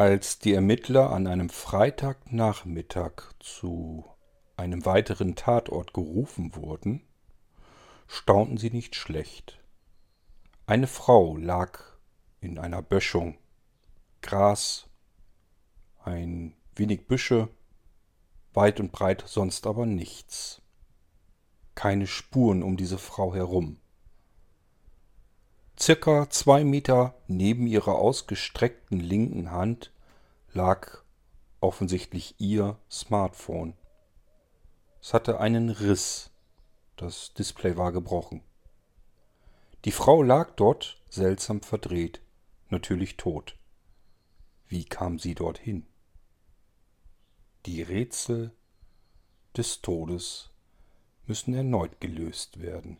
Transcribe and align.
Als 0.00 0.38
die 0.38 0.54
Ermittler 0.54 1.10
an 1.10 1.26
einem 1.26 1.50
Freitagnachmittag 1.50 3.34
zu 3.38 4.06
einem 4.56 4.86
weiteren 4.86 5.36
Tatort 5.36 5.92
gerufen 5.92 6.56
wurden, 6.56 7.02
staunten 8.06 8.56
sie 8.56 8.70
nicht 8.70 8.96
schlecht. 8.96 9.62
Eine 10.64 10.86
Frau 10.86 11.36
lag 11.36 11.82
in 12.40 12.58
einer 12.58 12.80
Böschung, 12.80 13.36
Gras, 14.22 14.88
ein 16.02 16.56
wenig 16.74 17.06
Büsche, 17.06 17.50
weit 18.54 18.80
und 18.80 18.92
breit 18.92 19.24
sonst 19.26 19.66
aber 19.66 19.84
nichts. 19.84 20.62
Keine 21.74 22.06
Spuren 22.06 22.62
um 22.62 22.78
diese 22.78 22.96
Frau 22.96 23.34
herum. 23.34 23.76
Circa 25.80 26.28
zwei 26.28 26.62
Meter 26.62 27.14
neben 27.26 27.66
ihrer 27.66 27.94
ausgestreckten 27.94 29.00
linken 29.00 29.50
Hand 29.50 29.92
lag 30.52 31.02
offensichtlich 31.60 32.34
ihr 32.38 32.78
Smartphone. 32.90 33.72
Es 35.00 35.14
hatte 35.14 35.40
einen 35.40 35.70
Riss. 35.70 36.32
Das 36.96 37.32
Display 37.32 37.78
war 37.78 37.92
gebrochen. 37.92 38.42
Die 39.86 39.92
Frau 39.92 40.22
lag 40.22 40.50
dort 40.56 41.02
seltsam 41.08 41.62
verdreht, 41.62 42.20
natürlich 42.68 43.16
tot. 43.16 43.56
Wie 44.68 44.84
kam 44.84 45.18
sie 45.18 45.34
dorthin? 45.34 45.86
Die 47.64 47.80
Rätsel 47.80 48.52
des 49.56 49.80
Todes 49.80 50.50
müssen 51.24 51.54
erneut 51.54 52.02
gelöst 52.02 52.60
werden. 52.60 52.98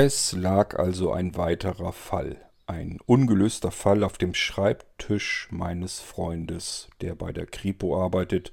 Es 0.00 0.30
lag 0.30 0.78
also 0.78 1.10
ein 1.10 1.36
weiterer 1.36 1.92
Fall, 1.92 2.36
ein 2.68 3.00
ungelöster 3.06 3.72
Fall 3.72 4.04
auf 4.04 4.16
dem 4.16 4.32
Schreibtisch 4.32 5.48
meines 5.50 5.98
Freundes, 5.98 6.88
der 7.00 7.16
bei 7.16 7.32
der 7.32 7.46
Kripo 7.46 8.00
arbeitet 8.00 8.52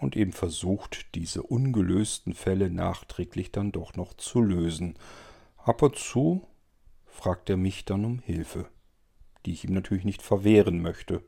und 0.00 0.14
eben 0.14 0.30
versucht, 0.30 1.12
diese 1.16 1.42
ungelösten 1.42 2.34
Fälle 2.34 2.70
nachträglich 2.70 3.50
dann 3.50 3.72
doch 3.72 3.96
noch 3.96 4.14
zu 4.14 4.40
lösen. 4.40 4.94
Ab 5.56 5.82
und 5.82 5.96
zu 5.96 6.46
fragt 7.04 7.50
er 7.50 7.56
mich 7.56 7.84
dann 7.84 8.04
um 8.04 8.20
Hilfe, 8.20 8.66
die 9.44 9.54
ich 9.54 9.64
ihm 9.64 9.74
natürlich 9.74 10.04
nicht 10.04 10.22
verwehren 10.22 10.80
möchte. 10.80 11.20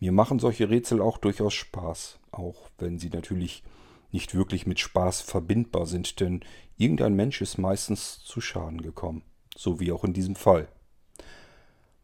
Mir 0.00 0.10
machen 0.10 0.40
solche 0.40 0.68
Rätsel 0.68 1.00
auch 1.00 1.18
durchaus 1.18 1.54
Spaß, 1.54 2.18
auch 2.32 2.70
wenn 2.78 2.98
sie 2.98 3.10
natürlich 3.10 3.62
nicht 4.12 4.34
wirklich 4.34 4.66
mit 4.66 4.80
Spaß 4.80 5.22
verbindbar 5.22 5.86
sind, 5.86 6.20
denn 6.20 6.40
irgendein 6.76 7.14
Mensch 7.14 7.40
ist 7.40 7.58
meistens 7.58 8.22
zu 8.24 8.40
Schaden 8.40 8.82
gekommen, 8.82 9.22
so 9.56 9.80
wie 9.80 9.92
auch 9.92 10.04
in 10.04 10.12
diesem 10.12 10.36
Fall. 10.36 10.68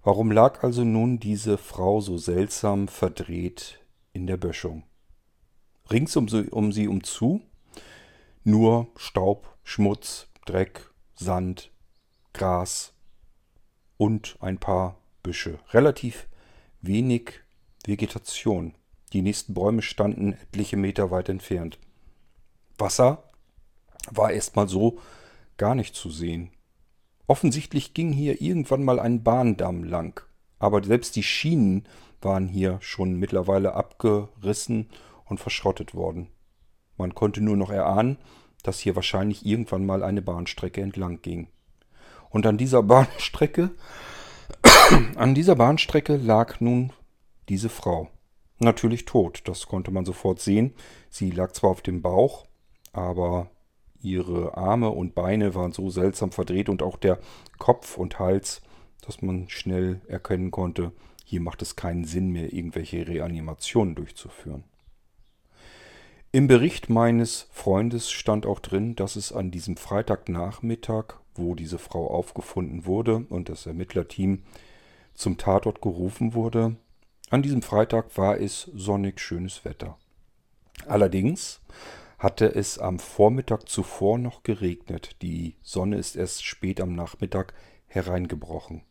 Warum 0.03 0.31
lag 0.31 0.63
also 0.65 0.85
nun 0.85 1.21
diese 1.21 1.59
Frau 1.59 2.01
so 2.01 2.19
seltsam 2.19 2.89
verdreht 2.89 3.81
in 4.13 4.27
der 4.27 4.37
Böschung? 4.37 4.85
Rings 5.91 6.17
um 6.17 6.29
sie, 6.29 6.49
um 6.51 6.73
sie 6.73 6.89
umzu 6.89 7.43
nur 8.45 8.89
Staub, 8.97 9.57
Schmutz, 9.63 10.29
Dreck, 10.47 10.91
Sand, 11.15 11.71
Gras 12.33 12.95
und 13.99 14.39
ein 14.41 14.59
paar 14.59 14.99
Büsche. 15.23 15.59
Relativ 15.71 16.29
wenig 16.81 17.41
Vegetation. 17.85 18.75
Die 19.13 19.23
nächsten 19.23 19.53
Bäume 19.53 19.83
standen 19.83 20.33
etliche 20.33 20.77
Meter 20.77 21.11
weit 21.11 21.29
entfernt. 21.29 21.79
Wasser 22.78 23.25
war 24.11 24.33
erstmal 24.33 24.69
so 24.69 24.99
gar 25.56 25.75
nicht 25.75 25.94
zu 25.94 26.11
sehen. 26.11 26.50
Offensichtlich 27.27 27.93
ging 27.93 28.12
hier 28.12 28.41
irgendwann 28.41 28.84
mal 28.84 28.99
ein 28.99 29.22
Bahndamm 29.22 29.84
lang, 29.84 30.22
aber 30.59 30.83
selbst 30.83 31.15
die 31.16 31.22
Schienen 31.22 31.87
waren 32.22 32.49
hier 32.49 32.78
schon 32.81 33.15
mittlerweile 33.19 33.75
abgerissen 33.75 34.89
und 35.27 35.39
verschrottet 35.39 35.94
worden. 35.94 36.28
Man 36.97 37.15
konnte 37.15 37.41
nur 37.41 37.56
noch 37.56 37.71
erahnen, 37.71 38.16
dass 38.62 38.81
hier 38.81 38.97
wahrscheinlich 38.97 39.47
irgendwann 39.47 39.87
mal 39.87 40.03
eine 40.03 40.22
Bahnstrecke 40.22 40.81
entlang 40.81 41.22
ging. 41.22 41.49
Und 42.31 42.47
an 42.47 42.59
dieser 42.59 42.83
Bahnstrecke, 42.83 43.71
an 45.16 45.34
dieser 45.34 45.55
Bahnstrecke 45.55 46.16
lag 46.16 46.60
nun 46.60 46.93
diese 47.49 47.69
Frau. 47.69 48.09
Natürlich 48.59 49.05
tot, 49.05 49.43
das 49.45 49.69
konnte 49.69 49.91
man 49.91 50.05
sofort 50.05 50.41
sehen. 50.41 50.75
Sie 51.10 51.31
lag 51.31 51.53
zwar 51.53 51.71
auf 51.71 51.83
dem 51.83 52.03
Bauch, 52.03 52.47
aber 52.98 53.50
ihre 54.00 54.56
Arme 54.56 54.91
und 54.91 55.14
Beine 55.14 55.54
waren 55.54 55.72
so 55.72 55.91
seltsam 55.91 56.31
verdreht 56.31 56.69
und 56.69 56.82
auch 56.82 56.97
der 56.97 57.19
Kopf 57.59 57.97
und 57.97 58.19
Hals, 58.19 58.62
dass 59.00 59.22
man 59.22 59.48
schnell 59.48 60.00
erkennen 60.06 60.50
konnte, 60.50 60.92
hier 61.25 61.41
macht 61.41 61.62
es 61.62 61.76
keinen 61.76 62.04
Sinn 62.04 62.31
mehr, 62.31 62.53
irgendwelche 62.53 63.06
Reanimationen 63.06 63.94
durchzuführen. 63.94 64.64
Im 66.31 66.47
Bericht 66.47 66.91
meines 66.91 67.48
Freundes 67.50 68.10
stand 68.10 68.47
auch 68.47 68.60
drin, 68.60 68.94
dass 68.97 69.16
es 69.16 69.32
an 69.32 69.50
diesem 69.50 69.76
Freitagnachmittag, 69.76 71.15
wo 71.34 71.54
diese 71.54 71.78
Frau 71.78 72.06
aufgefunden 72.09 72.86
wurde 72.86 73.26
und 73.28 73.48
das 73.48 73.66
Ermittlerteam 73.66 74.42
zum 75.15 75.38
Tatort 75.38 75.80
gerufen 75.80 76.34
wurde, 76.34 76.76
an 77.30 77.42
diesem 77.42 77.62
Freitag 77.62 78.16
war 78.16 78.41
es 78.41 78.70
sonnig 78.75 79.20
schönes 79.20 79.65
Wetter. 79.65 79.98
Allerdings 80.86 81.60
hatte 82.19 82.53
es 82.55 82.79
am 82.79 82.99
Vormittag 82.99 83.69
zuvor 83.69 84.19
noch 84.19 84.43
geregnet. 84.43 85.17
Die 85.23 85.55
Sonne 85.62 85.97
ist 85.97 86.17
erst 86.17 86.45
spät 86.45 86.81
am 86.81 86.95
Nachmittag 86.95 87.55
hereingebrochen. 87.87 88.83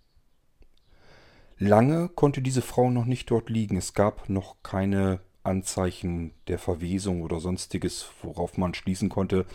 Lange 1.58 2.08
konnte 2.10 2.42
diese 2.42 2.62
Frau 2.62 2.90
noch 2.90 3.06
nicht 3.06 3.30
dort 3.30 3.50
liegen. 3.50 3.78
Es 3.78 3.94
gab 3.94 4.30
noch 4.30 4.58
keine 4.64 5.20
Anzeichen 5.44 6.34
der 6.48 6.60
Verwesung 6.60 7.22
oder 7.22 7.40
sonstiges, 7.40 8.08
worauf 8.22 8.58
man 8.58 8.74
schließen 8.74 9.10
konnte, 9.10 9.46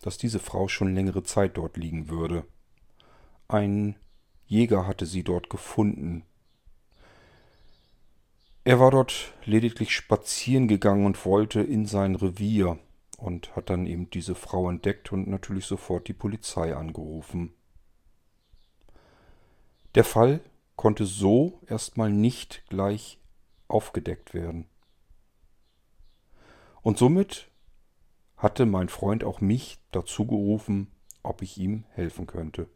dass 0.00 0.16
diese 0.16 0.38
Frau 0.38 0.68
schon 0.68 0.94
längere 0.94 1.22
Zeit 1.22 1.56
dort 1.56 1.76
liegen 1.76 2.08
würde. 2.08 2.44
Ein 3.48 3.96
Jäger 4.46 4.86
hatte 4.86 5.04
sie 5.04 5.22
dort 5.22 5.50
gefunden. 5.50 6.24
Er 8.64 8.78
war 8.78 8.90
dort 8.90 9.34
lediglich 9.44 9.92
spazieren 9.92 10.68
gegangen 10.68 11.06
und 11.06 11.24
wollte 11.24 11.60
in 11.60 11.86
sein 11.86 12.14
Revier 12.14 12.78
und 13.18 13.54
hat 13.56 13.68
dann 13.68 13.86
eben 13.86 14.08
diese 14.08 14.34
Frau 14.34 14.70
entdeckt 14.70 15.12
und 15.12 15.26
natürlich 15.28 15.66
sofort 15.66 16.08
die 16.08 16.14
Polizei 16.14 16.74
angerufen. 16.74 17.52
Der 19.96 20.04
Fall 20.04 20.40
konnte 20.76 21.04
so 21.04 21.60
erstmal 21.66 22.10
nicht 22.10 22.64
gleich 22.68 23.20
aufgedeckt 23.66 24.32
werden. 24.32 24.66
Und 26.82 26.96
somit 26.96 27.50
hatte 28.36 28.64
mein 28.64 28.88
Freund 28.88 29.24
auch 29.24 29.40
mich 29.40 29.78
dazu 29.90 30.24
gerufen, 30.24 30.92
ob 31.24 31.42
ich 31.42 31.58
ihm 31.58 31.84
helfen 31.90 32.28
könnte. 32.28 32.68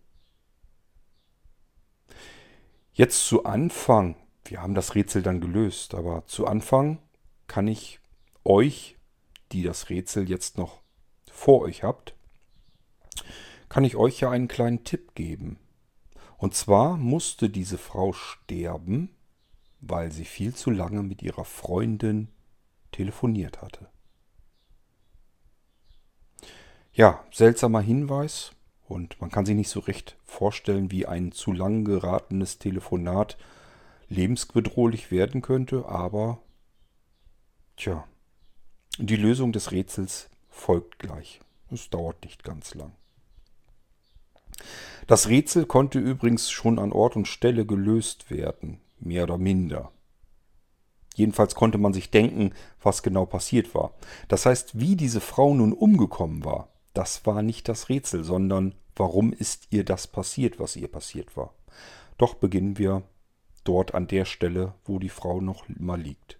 Jetzt 2.92 3.26
zu 3.26 3.44
Anfang, 3.44 4.16
wir 4.44 4.60
haben 4.60 4.74
das 4.74 4.96
Rätsel 4.96 5.22
dann 5.22 5.40
gelöst, 5.40 5.94
aber 5.94 6.26
zu 6.26 6.48
Anfang 6.48 6.98
kann 7.46 7.68
ich 7.68 8.00
euch 8.44 8.98
die 9.52 9.62
das 9.62 9.90
Rätsel 9.90 10.28
jetzt 10.28 10.58
noch 10.58 10.80
vor 11.30 11.62
euch 11.62 11.82
habt, 11.82 12.14
kann 13.68 13.84
ich 13.84 13.96
euch 13.96 14.20
ja 14.20 14.30
einen 14.30 14.48
kleinen 14.48 14.84
Tipp 14.84 15.14
geben. 15.14 15.58
Und 16.36 16.54
zwar 16.54 16.96
musste 16.96 17.48
diese 17.48 17.78
Frau 17.78 18.12
sterben, 18.12 19.10
weil 19.80 20.12
sie 20.12 20.24
viel 20.24 20.54
zu 20.54 20.70
lange 20.70 21.02
mit 21.02 21.22
ihrer 21.22 21.44
Freundin 21.44 22.28
telefoniert 22.90 23.62
hatte. 23.62 23.88
Ja, 26.92 27.24
seltsamer 27.32 27.80
Hinweis 27.80 28.52
und 28.86 29.20
man 29.20 29.30
kann 29.30 29.46
sich 29.46 29.56
nicht 29.56 29.70
so 29.70 29.80
recht 29.80 30.18
vorstellen, 30.24 30.90
wie 30.90 31.06
ein 31.06 31.32
zu 31.32 31.52
lang 31.52 31.84
geratenes 31.84 32.58
Telefonat 32.58 33.38
lebensbedrohlich 34.08 35.10
werden 35.10 35.40
könnte, 35.40 35.86
aber 35.86 36.38
tja, 37.76 38.04
die 38.98 39.16
Lösung 39.16 39.52
des 39.52 39.72
Rätsels 39.72 40.28
folgt 40.50 40.98
gleich. 40.98 41.40
Es 41.70 41.88
dauert 41.88 42.22
nicht 42.24 42.44
ganz 42.44 42.74
lang. 42.74 42.92
Das 45.06 45.28
Rätsel 45.28 45.66
konnte 45.66 45.98
übrigens 45.98 46.50
schon 46.50 46.78
an 46.78 46.92
Ort 46.92 47.16
und 47.16 47.26
Stelle 47.26 47.64
gelöst 47.64 48.30
werden, 48.30 48.80
mehr 49.00 49.24
oder 49.24 49.38
minder. 49.38 49.90
Jedenfalls 51.14 51.54
konnte 51.54 51.78
man 51.78 51.92
sich 51.92 52.10
denken, 52.10 52.52
was 52.82 53.02
genau 53.02 53.26
passiert 53.26 53.74
war. 53.74 53.94
Das 54.28 54.46
heißt, 54.46 54.78
wie 54.78 54.96
diese 54.96 55.20
Frau 55.20 55.54
nun 55.54 55.72
umgekommen 55.72 56.44
war, 56.44 56.68
das 56.94 57.26
war 57.26 57.42
nicht 57.42 57.68
das 57.68 57.88
Rätsel, 57.88 58.24
sondern 58.24 58.74
warum 58.94 59.32
ist 59.32 59.68
ihr 59.70 59.84
das 59.84 60.06
passiert, 60.06 60.60
was 60.60 60.76
ihr 60.76 60.88
passiert 60.88 61.36
war. 61.36 61.54
Doch 62.18 62.34
beginnen 62.34 62.78
wir 62.78 63.02
dort 63.64 63.94
an 63.94 64.06
der 64.06 64.24
Stelle, 64.24 64.74
wo 64.84 64.98
die 64.98 65.08
Frau 65.08 65.40
noch 65.40 65.68
immer 65.68 65.96
liegt. 65.96 66.38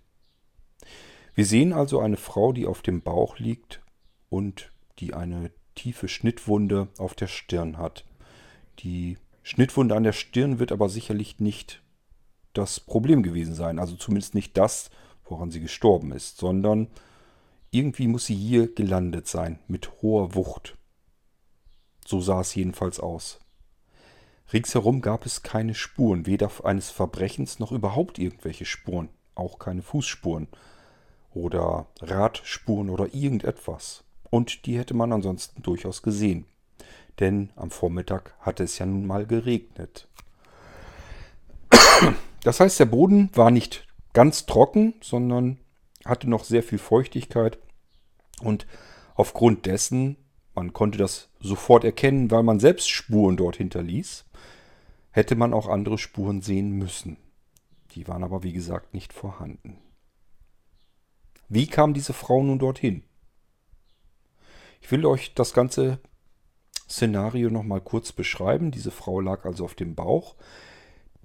Wir 1.35 1.47
sehen 1.47 1.73
also 1.73 2.01
eine 2.01 2.19
Frau, 2.19 2.53
die 2.53 2.67
auf 2.67 2.83
dem 2.83 3.01
Bauch 3.01 3.39
liegt 3.39 3.81
und 4.29 4.71
die 4.99 5.15
eine 5.15 5.51
tiefe 5.75 6.09
Schnittwunde 6.09 6.89
auf 6.99 7.15
der 7.15 7.27
Stirn 7.27 7.79
hat. 7.79 8.05
Die 8.81 9.17
Schnittwunde 9.43 9.97
an 9.97 10.03
der 10.03 10.13
Stirn 10.13 10.59
wird 10.59 10.73
aber 10.73 10.89
sicherlich 10.89 11.41
nicht 11.41 11.83
das 12.53 12.81
Problem 12.81 13.23
gewesen 13.23 13.55
sein. 13.55 13.79
Also 13.79 13.97
zumindest 13.97 14.35
nicht 14.35 14.59
das, 14.59 14.91
woran 15.25 15.51
sie 15.51 15.61
gestorben 15.61 16.13
ist, 16.13 16.37
sondern 16.37 16.89
irgendwie 17.71 18.09
muss 18.09 18.27
sie 18.27 18.35
hier 18.37 18.73
gelandet 18.73 19.27
sein, 19.27 19.59
mit 19.69 20.03
hoher 20.03 20.35
Wucht. 20.35 20.77
So 22.07 22.21
sah 22.21 22.43
es 22.43 22.55
jedenfalls 22.55 23.01
aus. 23.01 23.41
Ringsherum 24.53 25.01
gab 25.01 25.25
es 25.25 25.43
keine 25.43 25.75
Spuren, 25.75 26.27
weder 26.27 26.51
eines 26.65 26.91
Verbrechens 26.91 27.59
noch 27.59 27.73
überhaupt 27.73 28.19
irgendwelche 28.19 28.67
Spuren, 28.67 29.09
auch 29.35 29.59
keine 29.59 29.81
Fußspuren 29.81 30.49
oder 31.35 31.87
Radspuren 32.01 32.91
oder 32.91 33.15
irgendetwas. 33.15 34.05
Und 34.31 34.67
die 34.67 34.79
hätte 34.79 34.95
man 34.95 35.13
ansonsten 35.13 35.63
durchaus 35.63 36.03
gesehen 36.03 36.47
denn 37.21 37.51
am 37.57 37.71
Vormittag 37.71 38.35
hatte 38.41 38.65
es 38.65 38.79
ja 38.79 38.87
nun 38.87 39.07
mal 39.07 39.27
geregnet. 39.27 40.09
Das 42.43 42.59
heißt, 42.59 42.81
der 42.81 42.87
Boden 42.87 43.31
war 43.35 43.51
nicht 43.51 43.87
ganz 44.13 44.47
trocken, 44.47 44.95
sondern 45.01 45.59
hatte 46.05 46.29
noch 46.29 46.43
sehr 46.43 46.63
viel 46.63 46.79
Feuchtigkeit 46.79 47.59
und 48.41 48.67
aufgrund 49.15 49.67
dessen, 49.67 50.17
man 50.55 50.73
konnte 50.73 50.99
das 50.99 51.29
sofort 51.39 51.85
erkennen, 51.85 52.31
weil 52.31 52.43
man 52.43 52.59
selbst 52.59 52.91
Spuren 52.91 53.37
dort 53.37 53.57
hinterließ, 53.57 54.25
hätte 55.13 55.37
man 55.37 55.55
auch 55.55 55.69
andere 55.69 55.99
Spuren 55.99 56.43
sehen 56.43 56.73
müssen. 56.73 57.17
Die 57.93 58.09
waren 58.09 58.25
aber 58.25 58.43
wie 58.43 58.53
gesagt 58.53 58.95
nicht 58.95 59.13
vorhanden. 59.13 59.79
Wie 61.55 61.67
kam 61.67 61.93
diese 61.93 62.15
Frau 62.15 62.43
nun 62.43 62.59
dorthin? 62.59 63.03
Ich 64.81 64.91
will 64.91 65.05
euch 65.05 65.35
das 65.35 65.53
Ganze 65.53 65.99
Szenario 66.89 67.51
nochmal 67.51 67.83
kurz 67.83 68.11
beschreiben. 68.11 68.71
Diese 68.71 68.91
Frau 68.91 69.21
lag 69.21 69.45
also 69.45 69.67
auf 69.67 69.75
dem 69.75 69.95
Bauch. 69.95 70.35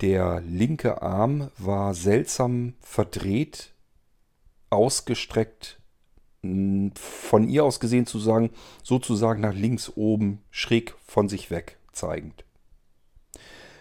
Der 0.01 0.41
linke 0.41 1.01
Arm 1.01 1.49
war 1.57 1.93
seltsam 1.93 2.73
verdreht, 2.81 3.71
ausgestreckt, 4.69 5.79
von 6.41 7.47
ihr 7.47 7.63
aus 7.63 7.79
gesehen 7.79 8.05
zu 8.05 8.19
sagen, 8.19 8.49
sozusagen 8.83 9.39
nach 9.39 9.55
links 9.55 9.93
oben, 9.95 10.41
schräg 10.51 10.93
von 11.05 11.29
sich 11.29 11.51
weg 11.51 11.77
zeigend. 11.93 12.43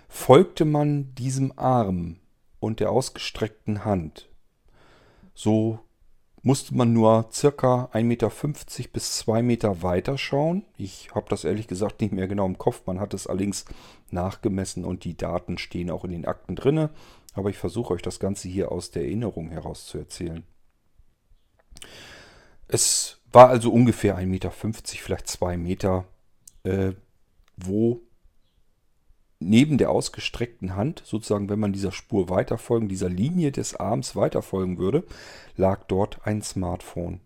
Folgte 0.08 0.64
man 0.64 1.12
diesem 1.16 1.58
Arm 1.58 2.20
und 2.60 2.78
der 2.78 2.92
ausgestreckten 2.92 3.84
Hand, 3.84 4.28
so 5.34 5.80
musste 6.46 6.76
man 6.76 6.92
nur 6.92 7.26
circa 7.32 7.90
1,50 7.92 8.02
Meter 8.04 8.30
bis 8.92 9.16
2 9.16 9.42
Meter 9.42 9.82
weiter 9.82 10.16
schauen. 10.16 10.64
Ich 10.78 11.12
habe 11.12 11.26
das 11.28 11.42
ehrlich 11.42 11.66
gesagt 11.66 12.00
nicht 12.00 12.12
mehr 12.12 12.28
genau 12.28 12.46
im 12.46 12.56
Kopf. 12.56 12.82
Man 12.86 13.00
hat 13.00 13.14
es 13.14 13.26
allerdings 13.26 13.64
nachgemessen 14.12 14.84
und 14.84 15.02
die 15.02 15.16
Daten 15.16 15.58
stehen 15.58 15.90
auch 15.90 16.04
in 16.04 16.12
den 16.12 16.24
Akten 16.24 16.54
drinne. 16.54 16.90
Aber 17.34 17.50
ich 17.50 17.58
versuche 17.58 17.94
euch 17.94 18.02
das 18.02 18.20
Ganze 18.20 18.46
hier 18.46 18.70
aus 18.70 18.92
der 18.92 19.02
Erinnerung 19.02 19.50
heraus 19.50 19.86
zu 19.86 19.98
erzählen. 19.98 20.44
Es 22.68 23.18
war 23.32 23.48
also 23.48 23.72
ungefähr 23.72 24.16
1,50 24.16 24.26
Meter, 24.26 24.52
vielleicht 24.52 25.26
2 25.26 25.56
Meter, 25.56 26.04
äh, 26.62 26.92
wo 27.56 28.02
neben 29.38 29.78
der 29.78 29.90
ausgestreckten 29.90 30.76
Hand, 30.76 31.02
sozusagen, 31.04 31.48
wenn 31.48 31.58
man 31.60 31.72
dieser 31.72 31.92
Spur 31.92 32.28
weiterfolgen, 32.28 32.88
dieser 32.88 33.08
Linie 33.08 33.52
des 33.52 33.76
Arms 33.76 34.16
weiterfolgen 34.16 34.78
würde, 34.78 35.04
lag 35.56 35.84
dort 35.84 36.26
ein 36.26 36.42
Smartphone. 36.42 37.20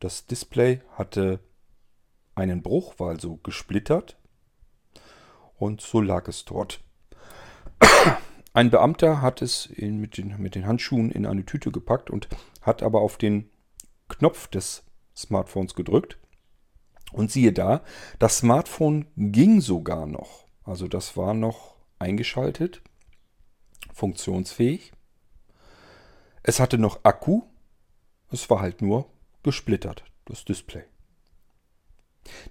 Das 0.00 0.26
Display 0.26 0.80
hatte 0.92 1.40
einen 2.34 2.62
Bruch, 2.62 2.98
war 2.98 3.10
also 3.10 3.36
gesplittert 3.38 4.18
und 5.58 5.80
so 5.80 6.00
lag 6.00 6.28
es 6.28 6.44
dort. 6.44 6.80
Ein 8.52 8.70
Beamter 8.70 9.20
hat 9.20 9.42
es 9.42 9.66
in, 9.66 10.00
mit, 10.00 10.16
den, 10.16 10.36
mit 10.38 10.54
den 10.54 10.66
Handschuhen 10.66 11.10
in 11.10 11.26
eine 11.26 11.44
Tüte 11.44 11.70
gepackt 11.70 12.08
und 12.08 12.28
hat 12.62 12.82
aber 12.82 13.02
auf 13.02 13.18
den 13.18 13.50
Knopf 14.08 14.48
des 14.48 14.82
Smartphones 15.14 15.74
gedrückt. 15.74 16.18
Und 17.12 17.30
siehe 17.30 17.52
da, 17.52 17.82
das 18.18 18.38
Smartphone 18.38 19.08
ging 19.16 19.60
sogar 19.60 20.06
noch. 20.06 20.45
Also 20.66 20.88
das 20.88 21.16
war 21.16 21.32
noch 21.32 21.76
eingeschaltet, 22.00 22.82
funktionsfähig. 23.94 24.92
Es 26.42 26.60
hatte 26.60 26.76
noch 26.76 27.04
Akku. 27.04 27.42
Es 28.30 28.50
war 28.50 28.60
halt 28.60 28.82
nur 28.82 29.08
gesplittert, 29.44 30.04
das 30.24 30.44
Display. 30.44 30.82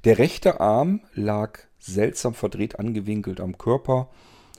Der 0.06 0.18
rechte 0.18 0.62
Arm 0.62 1.01
lag 1.13 1.60
seltsam 1.78 2.34
verdreht 2.34 2.80
angewinkelt 2.80 3.42
am 3.42 3.58
Körper 3.58 4.10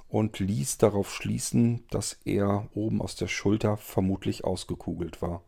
und 0.08 0.38
ließ 0.38 0.76
darauf 0.76 1.12
schließen, 1.12 1.86
dass 1.90 2.20
er 2.26 2.68
oben 2.74 3.00
aus 3.00 3.16
der 3.16 3.28
Schulter 3.28 3.78
vermutlich 3.78 4.44
ausgekugelt 4.44 5.22
war. 5.22 5.42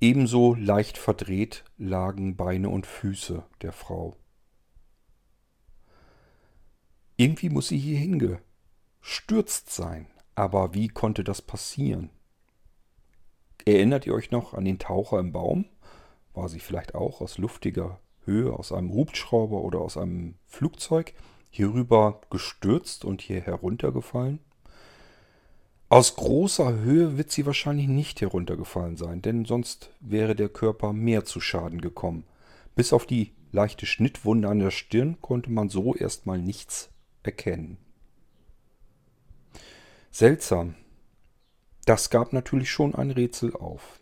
Ebenso 0.00 0.54
leicht 0.54 0.98
verdreht 0.98 1.64
lagen 1.78 2.36
Beine 2.36 2.68
und 2.68 2.84
Füße 2.84 3.44
der 3.62 3.72
Frau. 3.72 4.16
Irgendwie 7.16 7.48
muss 7.48 7.68
sie 7.68 7.78
hier 7.78 7.98
hingestürzt 7.98 9.70
sein. 9.70 10.06
Aber 10.34 10.74
wie 10.74 10.88
konnte 10.88 11.24
das 11.24 11.40
passieren? 11.40 12.10
Erinnert 13.64 14.06
ihr 14.06 14.14
euch 14.14 14.30
noch 14.30 14.52
an 14.52 14.66
den 14.66 14.78
Taucher 14.78 15.18
im 15.18 15.32
Baum? 15.32 15.64
War 16.34 16.50
sie 16.50 16.60
vielleicht 16.60 16.94
auch 16.94 17.22
aus 17.22 17.38
luftiger 17.38 18.00
Höhe, 18.24 18.52
aus 18.52 18.70
einem 18.70 18.92
Hubschrauber 18.92 19.62
oder 19.62 19.80
aus 19.80 19.96
einem 19.96 20.34
Flugzeug 20.44 21.14
hierüber 21.48 22.20
gestürzt 22.28 23.04
und 23.06 23.22
hier 23.22 23.40
heruntergefallen? 23.40 24.40
Aus 25.88 26.16
großer 26.16 26.80
Höhe 26.80 27.16
wird 27.16 27.30
sie 27.30 27.46
wahrscheinlich 27.46 27.88
nicht 27.88 28.20
heruntergefallen 28.20 28.96
sein, 28.96 29.22
denn 29.22 29.46
sonst 29.46 29.90
wäre 30.00 30.34
der 30.34 30.50
Körper 30.50 30.92
mehr 30.92 31.24
zu 31.24 31.40
Schaden 31.40 31.80
gekommen. 31.80 32.24
Bis 32.74 32.92
auf 32.92 33.06
die 33.06 33.32
leichte 33.52 33.86
Schnittwunde 33.86 34.48
an 34.48 34.58
der 34.58 34.72
Stirn 34.72 35.20
konnte 35.22 35.50
man 35.50 35.70
so 35.70 35.94
erstmal 35.94 36.38
nichts 36.38 36.90
erkennen. 37.26 37.76
Seltsam. 40.10 40.74
Das 41.84 42.10
gab 42.10 42.32
natürlich 42.32 42.70
schon 42.70 42.94
ein 42.94 43.10
Rätsel 43.10 43.54
auf. 43.54 44.00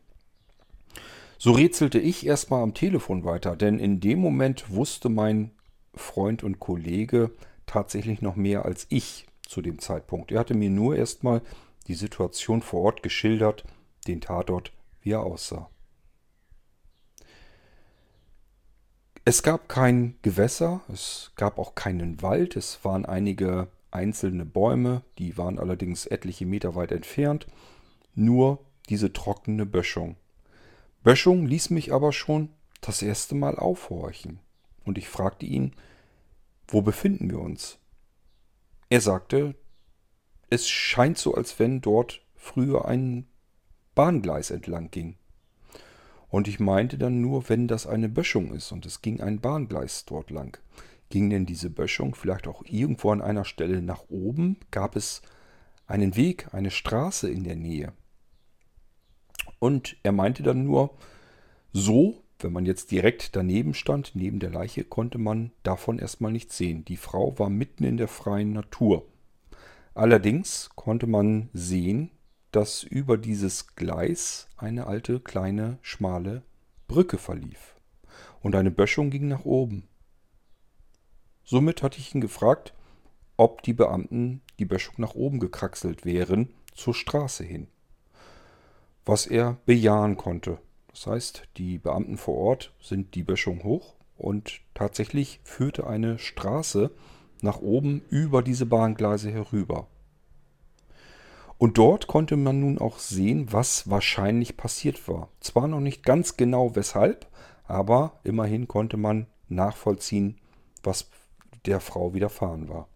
So 1.38 1.52
rätselte 1.52 1.98
ich 1.98 2.24
erstmal 2.24 2.62
am 2.62 2.72
Telefon 2.72 3.24
weiter, 3.24 3.56
denn 3.56 3.78
in 3.78 4.00
dem 4.00 4.20
Moment 4.20 4.70
wusste 4.70 5.08
mein 5.08 5.50
Freund 5.94 6.42
und 6.44 6.60
Kollege 6.60 7.30
tatsächlich 7.66 8.22
noch 8.22 8.36
mehr 8.36 8.64
als 8.64 8.86
ich 8.88 9.26
zu 9.46 9.60
dem 9.60 9.78
Zeitpunkt. 9.78 10.32
Er 10.32 10.40
hatte 10.40 10.54
mir 10.54 10.70
nur 10.70 10.96
erstmal 10.96 11.42
die 11.86 11.94
Situation 11.94 12.62
vor 12.62 12.82
Ort 12.82 13.02
geschildert, 13.02 13.64
den 14.06 14.20
Tatort, 14.20 14.72
wie 15.02 15.10
er 15.10 15.22
aussah. 15.22 15.68
Es 19.26 19.42
gab 19.42 19.70
kein 19.70 20.18
Gewässer, 20.20 20.82
es 20.92 21.32
gab 21.36 21.58
auch 21.58 21.74
keinen 21.74 22.20
Wald, 22.20 22.56
es 22.56 22.84
waren 22.84 23.06
einige 23.06 23.68
einzelne 23.90 24.44
Bäume, 24.44 25.02
die 25.16 25.38
waren 25.38 25.58
allerdings 25.58 26.04
etliche 26.04 26.44
Meter 26.44 26.74
weit 26.74 26.92
entfernt, 26.92 27.46
nur 28.14 28.58
diese 28.90 29.14
trockene 29.14 29.64
Böschung. 29.64 30.16
Böschung 31.02 31.46
ließ 31.46 31.70
mich 31.70 31.90
aber 31.90 32.12
schon 32.12 32.50
das 32.82 33.00
erste 33.00 33.34
Mal 33.34 33.56
aufhorchen, 33.56 34.40
und 34.84 34.98
ich 34.98 35.08
fragte 35.08 35.46
ihn, 35.46 35.72
wo 36.68 36.82
befinden 36.82 37.30
wir 37.30 37.38
uns? 37.38 37.78
Er 38.90 39.00
sagte, 39.00 39.54
es 40.50 40.68
scheint 40.68 41.16
so, 41.16 41.34
als 41.34 41.58
wenn 41.58 41.80
dort 41.80 42.20
früher 42.36 42.84
ein 42.84 43.26
Bahngleis 43.94 44.50
entlang 44.50 44.90
ging. 44.90 45.16
Und 46.34 46.48
ich 46.48 46.58
meinte 46.58 46.98
dann 46.98 47.20
nur, 47.20 47.48
wenn 47.48 47.68
das 47.68 47.86
eine 47.86 48.08
Böschung 48.08 48.52
ist 48.54 48.72
und 48.72 48.86
es 48.86 49.02
ging 49.02 49.20
ein 49.20 49.38
Bahngleis 49.38 50.04
dort 50.04 50.32
lang. 50.32 50.58
Ging 51.08 51.30
denn 51.30 51.46
diese 51.46 51.70
Böschung 51.70 52.16
vielleicht 52.16 52.48
auch 52.48 52.64
irgendwo 52.66 53.12
an 53.12 53.22
einer 53.22 53.44
Stelle 53.44 53.80
nach 53.80 54.08
oben? 54.08 54.56
Gab 54.72 54.96
es 54.96 55.22
einen 55.86 56.16
Weg, 56.16 56.52
eine 56.52 56.72
Straße 56.72 57.30
in 57.30 57.44
der 57.44 57.54
Nähe? 57.54 57.92
Und 59.60 59.96
er 60.02 60.10
meinte 60.10 60.42
dann 60.42 60.64
nur, 60.64 60.96
so, 61.72 62.24
wenn 62.40 62.52
man 62.52 62.66
jetzt 62.66 62.90
direkt 62.90 63.36
daneben 63.36 63.72
stand, 63.72 64.16
neben 64.16 64.40
der 64.40 64.50
Leiche, 64.50 64.82
konnte 64.82 65.18
man 65.18 65.52
davon 65.62 66.00
erstmal 66.00 66.32
nichts 66.32 66.56
sehen. 66.56 66.84
Die 66.84 66.96
Frau 66.96 67.38
war 67.38 67.48
mitten 67.48 67.84
in 67.84 67.96
der 67.96 68.08
freien 68.08 68.52
Natur. 68.52 69.06
Allerdings 69.94 70.68
konnte 70.74 71.06
man 71.06 71.48
sehen, 71.52 72.10
dass 72.54 72.84
über 72.84 73.18
dieses 73.18 73.74
Gleis 73.74 74.46
eine 74.56 74.86
alte, 74.86 75.18
kleine, 75.18 75.78
schmale 75.82 76.42
Brücke 76.86 77.18
verlief. 77.18 77.74
Und 78.42 78.54
eine 78.54 78.70
Böschung 78.70 79.10
ging 79.10 79.26
nach 79.26 79.44
oben. 79.44 79.88
Somit 81.42 81.82
hatte 81.82 81.98
ich 81.98 82.14
ihn 82.14 82.20
gefragt, 82.20 82.72
ob 83.36 83.62
die 83.62 83.72
Beamten 83.72 84.40
die 84.60 84.66
Böschung 84.66 84.94
nach 84.98 85.16
oben 85.16 85.40
gekraxelt 85.40 86.04
wären, 86.04 86.54
zur 86.74 86.94
Straße 86.94 87.42
hin. 87.42 87.66
Was 89.04 89.26
er 89.26 89.58
bejahen 89.66 90.16
konnte. 90.16 90.58
Das 90.88 91.08
heißt, 91.08 91.48
die 91.56 91.78
Beamten 91.78 92.16
vor 92.16 92.36
Ort 92.36 92.72
sind 92.80 93.16
die 93.16 93.24
Böschung 93.24 93.64
hoch 93.64 93.94
und 94.16 94.60
tatsächlich 94.74 95.40
führte 95.42 95.88
eine 95.88 96.20
Straße 96.20 96.92
nach 97.42 97.58
oben 97.58 98.02
über 98.10 98.42
diese 98.42 98.64
Bahngleise 98.64 99.32
herüber. 99.32 99.88
Und 101.58 101.78
dort 101.78 102.06
konnte 102.06 102.36
man 102.36 102.60
nun 102.60 102.78
auch 102.78 102.98
sehen, 102.98 103.52
was 103.52 103.88
wahrscheinlich 103.88 104.56
passiert 104.56 105.08
war. 105.08 105.28
Zwar 105.40 105.68
noch 105.68 105.80
nicht 105.80 106.02
ganz 106.02 106.36
genau 106.36 106.74
weshalb, 106.74 107.26
aber 107.64 108.20
immerhin 108.24 108.68
konnte 108.68 108.96
man 108.96 109.26
nachvollziehen, 109.48 110.40
was 110.82 111.10
der 111.66 111.80
Frau 111.80 112.12
widerfahren 112.12 112.68
war. 112.68 112.88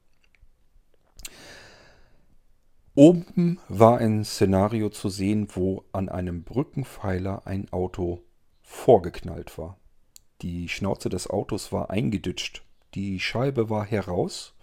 Oben 2.95 3.61
war 3.69 3.99
ein 3.99 4.25
Szenario 4.25 4.89
zu 4.91 5.09
sehen, 5.09 5.47
wo 5.53 5.85
an 5.93 6.09
einem 6.09 6.43
Brückenpfeiler 6.43 7.47
ein 7.47 7.73
Auto 7.73 8.25
vorgeknallt 8.61 9.57
war. 9.57 9.79
Die 10.43 10.69
Schnauze 10.69 11.09
des 11.09 11.31
Autos 11.31 11.73
war 11.73 11.91
eingeditscht, 11.91 12.65
die 12.95 13.21
Scheibe 13.21 13.71
war 13.71 13.85
heraus 13.85 14.55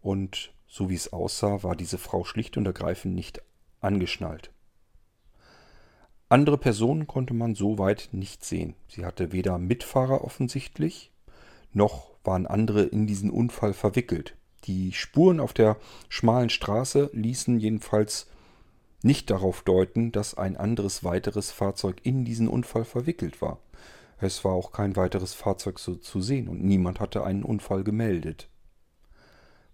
und 0.00 0.52
so 0.70 0.88
wie 0.88 0.94
es 0.94 1.12
aussah, 1.12 1.64
war 1.64 1.74
diese 1.74 1.98
Frau 1.98 2.24
schlicht 2.24 2.56
und 2.56 2.64
ergreifend 2.64 3.14
nicht 3.14 3.42
angeschnallt. 3.80 4.52
Andere 6.28 6.58
Personen 6.58 7.08
konnte 7.08 7.34
man 7.34 7.56
so 7.56 7.76
weit 7.76 8.10
nicht 8.12 8.44
sehen. 8.44 8.74
Sie 8.86 9.04
hatte 9.04 9.32
weder 9.32 9.58
Mitfahrer 9.58 10.22
offensichtlich, 10.22 11.10
noch 11.72 12.12
waren 12.22 12.46
andere 12.46 12.84
in 12.84 13.08
diesen 13.08 13.30
Unfall 13.30 13.72
verwickelt. 13.72 14.36
Die 14.64 14.92
Spuren 14.92 15.40
auf 15.40 15.52
der 15.52 15.76
schmalen 16.08 16.50
Straße 16.50 17.10
ließen 17.12 17.58
jedenfalls 17.58 18.28
nicht 19.02 19.30
darauf 19.30 19.62
deuten, 19.62 20.12
dass 20.12 20.36
ein 20.36 20.56
anderes 20.56 21.02
weiteres 21.02 21.50
Fahrzeug 21.50 21.96
in 22.04 22.24
diesen 22.24 22.46
Unfall 22.46 22.84
verwickelt 22.84 23.42
war. 23.42 23.58
Es 24.20 24.44
war 24.44 24.52
auch 24.52 24.70
kein 24.70 24.94
weiteres 24.94 25.34
Fahrzeug 25.34 25.80
so 25.80 25.96
zu 25.96 26.20
sehen 26.20 26.46
und 26.46 26.62
niemand 26.62 27.00
hatte 27.00 27.24
einen 27.24 27.42
Unfall 27.42 27.82
gemeldet. 27.82 28.48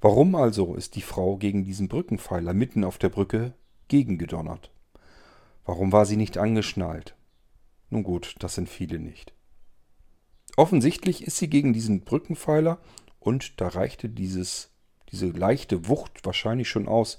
Warum 0.01 0.35
also 0.35 0.75
ist 0.75 0.95
die 0.95 1.03
Frau 1.03 1.37
gegen 1.37 1.65
diesen 1.65 1.89
Brückenpfeiler 1.89 2.53
mitten 2.53 2.85
auf 2.85 2.99
der 2.99 3.09
Brücke 3.09 3.55
gegengedonnert? 3.89 4.71
Warum 5.65 5.91
war 5.91 6.07
sie 6.07 6.17
nicht 6.17 6.39
angeschnallt? 6.39 7.17
Nun 7.91 8.03
gut, 8.03 8.35
das 8.41 8.55
sind 8.55 8.69
viele 8.69 8.99
nicht. 8.99 9.33
Offensichtlich 10.57 11.25
ist 11.27 11.39
sie 11.39 11.49
gegen 11.49 11.73
diesen 11.73 12.03
Brückenpfeiler 12.03 12.79
und 13.21 13.61
da 13.61 13.69
reichte 13.69 14.09
dieses, 14.09 14.71
diese 15.11 15.27
leichte 15.29 15.89
Wucht 15.89 16.25
wahrscheinlich 16.25 16.69
schon 16.69 16.89
aus. 16.89 17.19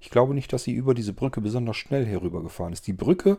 Ich 0.00 0.10
glaube 0.10 0.34
nicht, 0.34 0.52
dass 0.52 0.64
sie 0.64 0.72
über 0.72 0.94
diese 0.94 1.12
Brücke 1.12 1.40
besonders 1.40 1.76
schnell 1.76 2.04
herübergefahren 2.04 2.72
ist. 2.72 2.86
Die 2.86 2.92
Brücke 2.92 3.38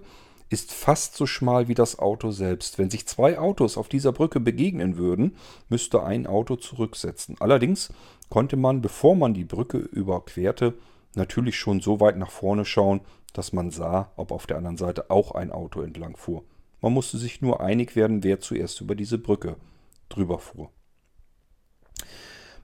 ist 0.50 0.72
fast 0.72 1.16
so 1.16 1.25
schmal 1.25 1.68
wie 1.68 1.74
das 1.74 2.00
Auto 2.00 2.32
selbst. 2.32 2.77
Wenn 2.77 2.89
sich 2.89 3.06
zwei 3.06 3.38
Autos 3.38 3.77
auf 3.77 3.89
dieser 3.89 4.12
Brücke 4.13 4.39
begegnen 4.39 4.98
würden, 4.98 5.36
müsste 5.70 6.04
ein 6.04 6.25
Auto 6.25 6.56
zurücksetzen. 6.56 7.36
Allerdings 7.39 7.89
konnte 8.30 8.56
man, 8.56 8.82
bevor 8.82 9.16
man 9.16 9.34
die 9.34 9.46
Brücke 9.46 9.77
überquerte, 9.77 10.75
natürlich 11.16 11.58
schon 11.58 11.82
so 11.82 12.00
weit 12.00 12.18
nach 12.18 12.32
vorne 12.32 12.66
schauen, 12.66 13.01
dass 13.34 13.54
man 13.54 13.72
sah, 13.72 14.12
ob 14.16 14.32
auf 14.32 14.48
der 14.48 14.58
anderen 14.58 14.77
Seite 14.77 15.10
auch 15.12 15.32
ein 15.32 15.51
Auto 15.51 15.82
entlang 15.82 16.16
fuhr. 16.16 16.44
Man 16.82 16.94
musste 16.94 17.18
sich 17.18 17.42
nur 17.42 17.60
einig 17.60 17.96
werden, 17.96 18.24
wer 18.24 18.39
zuerst 18.39 18.82
über 18.82 18.96
diese 18.96 19.18
Brücke 19.18 19.58
drüber 20.10 20.39
fuhr. 20.39 20.70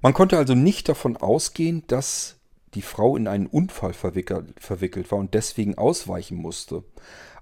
Man 0.02 0.14
konnte 0.14 0.38
also 0.38 0.54
nicht 0.54 0.90
davon 0.90 1.18
ausgehen, 1.18 1.84
dass 1.88 2.40
die 2.74 2.82
Frau 2.82 3.16
in 3.16 3.28
einen 3.28 3.48
Unfall 3.48 3.94
verwickelt 3.94 5.12
war 5.12 5.20
und 5.20 5.34
deswegen 5.34 5.78
ausweichen 5.78 6.38
musste. 6.38 6.84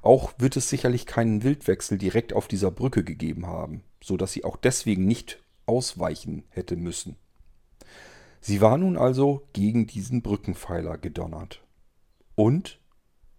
Auch 0.02 0.34
wird 0.38 0.58
es 0.58 0.70
sicherlich 0.70 1.06
keinen 1.06 1.44
Wildwechsel 1.44 1.98
direkt 1.98 2.34
auf 2.34 2.48
dieser 2.48 2.72
Brücke 2.72 3.04
gegeben 3.04 3.48
haben, 3.48 3.84
so 4.02 4.18
dass 4.18 4.32
sie 4.32 4.44
auch 4.44 4.58
deswegen 4.58 5.06
nicht 5.06 5.42
ausweichen 5.66 6.44
hätte 6.50 6.76
müssen. 6.76 7.16
Sie 8.40 8.60
war 8.60 8.78
nun 8.78 8.98
also 8.98 9.48
gegen 9.54 9.86
diesen 9.86 10.24
Brückenpfeiler 10.24 10.98
gedonnert. 10.98 11.64
Und 12.36 12.80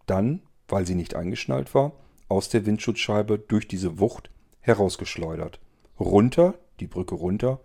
dann, 0.06 0.42
weil 0.68 0.86
sie 0.86 0.94
nicht 0.94 1.16
eingeschnallt 1.16 1.74
war, 1.74 1.92
aus 2.28 2.48
der 2.48 2.64
Windschutzscheibe 2.64 3.38
durch 3.38 3.66
diese 3.66 3.98
Wucht 3.98 4.30
herausgeschleudert. 4.60 5.60
Runter, 5.98 6.54
die 6.78 6.86
Brücke 6.86 7.16
runter, 7.16 7.60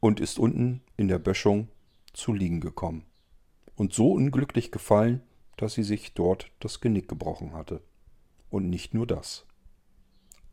und 0.00 0.18
ist 0.18 0.38
unten 0.38 0.82
in 0.96 1.08
der 1.08 1.18
Böschung 1.18 1.68
zu 2.12 2.32
liegen 2.32 2.60
gekommen. 2.60 3.04
Und 3.76 3.92
so 3.92 4.12
unglücklich 4.12 4.70
gefallen, 4.70 5.22
dass 5.56 5.74
sie 5.74 5.82
sich 5.82 6.14
dort 6.14 6.50
das 6.60 6.80
Genick 6.80 7.08
gebrochen 7.08 7.52
hatte. 7.52 7.82
Und 8.50 8.68
nicht 8.68 8.94
nur 8.94 9.06
das. 9.06 9.46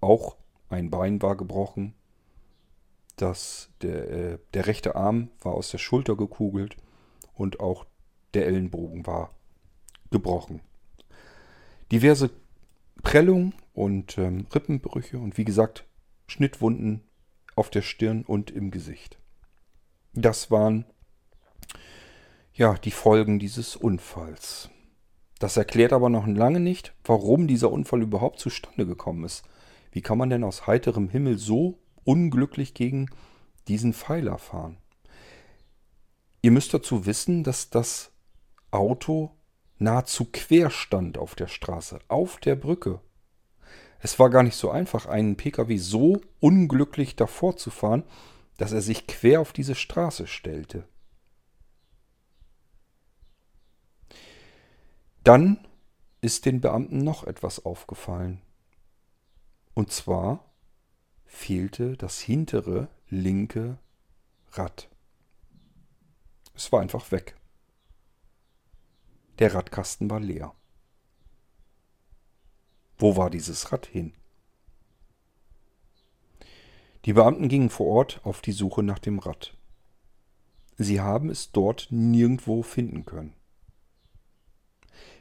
Auch 0.01 0.37
ein 0.69 0.89
Bein 0.89 1.21
war 1.21 1.35
gebrochen, 1.35 1.93
das, 3.15 3.69
der, 3.81 4.11
äh, 4.11 4.37
der 4.53 4.67
rechte 4.67 4.95
Arm 4.95 5.29
war 5.41 5.53
aus 5.53 5.71
der 5.71 5.79
Schulter 5.79 6.15
gekugelt 6.15 6.77
und 7.33 7.59
auch 7.59 7.85
der 8.33 8.45
Ellenbogen 8.45 9.07
war 9.07 9.33
gebrochen. 10.11 10.61
Diverse 11.91 12.29
Prellung 13.01 13.53
und 13.73 14.17
ähm, 14.17 14.45
Rippenbrüche 14.53 15.17
und 15.17 15.37
wie 15.37 15.45
gesagt 15.45 15.85
Schnittwunden 16.27 17.03
auf 17.55 17.69
der 17.69 17.81
Stirn 17.81 18.23
und 18.23 18.51
im 18.51 18.69
Gesicht. 18.69 19.17
Das 20.13 20.51
waren 20.51 20.85
ja 22.57 22.73
die 22.73 22.91
Folgen 22.91 23.37
dieses 23.37 23.75
Unfalls. 23.75 24.69
Das 25.39 25.57
erklärt 25.57 25.93
aber 25.93 26.09
noch 26.09 26.25
lange 26.25 26.59
nicht, 26.59 26.93
warum 27.03 27.47
dieser 27.47 27.71
Unfall 27.71 28.01
überhaupt 28.01 28.39
zustande 28.39 28.87
gekommen 28.87 29.23
ist. 29.23 29.43
Wie 29.91 30.01
kann 30.01 30.17
man 30.17 30.31
denn 30.31 30.43
aus 30.43 30.65
heiterem 30.65 31.09
Himmel 31.09 31.37
so 31.37 31.77
unglücklich 32.03 32.73
gegen 32.73 33.09
diesen 33.67 33.93
Pfeiler 33.93 34.39
fahren? 34.39 34.77
Ihr 36.41 36.51
müsst 36.51 36.73
dazu 36.73 37.05
wissen, 37.05 37.43
dass 37.43 37.69
das 37.69 38.11
Auto 38.71 39.31
nahezu 39.77 40.25
quer 40.31 40.71
stand 40.71 41.19
auf 41.19 41.35
der 41.35 41.47
Straße, 41.47 41.99
auf 42.07 42.37
der 42.37 42.55
Brücke. 42.55 42.99
Es 43.99 44.17
war 44.17 44.31
gar 44.31 44.43
nicht 44.43 44.55
so 44.55 44.71
einfach, 44.71 45.05
einen 45.05 45.37
Pkw 45.37 45.77
so 45.77 46.21
unglücklich 46.39 47.15
davor 47.15 47.57
zu 47.57 47.69
fahren, 47.69 48.03
dass 48.57 48.71
er 48.71 48.81
sich 48.81 49.05
quer 49.05 49.41
auf 49.41 49.53
diese 49.53 49.75
Straße 49.75 50.25
stellte. 50.25 50.87
Dann 55.27 55.59
ist 56.21 56.45
den 56.45 56.61
Beamten 56.61 56.99
noch 56.99 57.25
etwas 57.25 57.65
aufgefallen. 57.65 58.41
Und 59.73 59.91
zwar 59.91 60.45
fehlte 61.25 61.97
das 61.97 62.21
hintere 62.21 62.87
linke 63.09 63.77
Rad. 64.53 64.87
Es 66.55 66.71
war 66.71 66.79
einfach 66.79 67.11
weg. 67.11 67.35
Der 69.39 69.53
Radkasten 69.53 70.09
war 70.09 70.21
leer. 70.21 70.55
Wo 72.97 73.17
war 73.17 73.29
dieses 73.29 73.73
Rad 73.73 73.85
hin? 73.85 74.13
Die 77.03 77.11
Beamten 77.11 77.49
gingen 77.49 77.69
vor 77.69 77.87
Ort 77.87 78.21
auf 78.23 78.39
die 78.39 78.53
Suche 78.53 78.81
nach 78.81 78.99
dem 78.99 79.19
Rad. 79.19 79.57
Sie 80.77 81.01
haben 81.01 81.29
es 81.29 81.51
dort 81.51 81.87
nirgendwo 81.89 82.63
finden 82.63 83.03
können. 83.03 83.36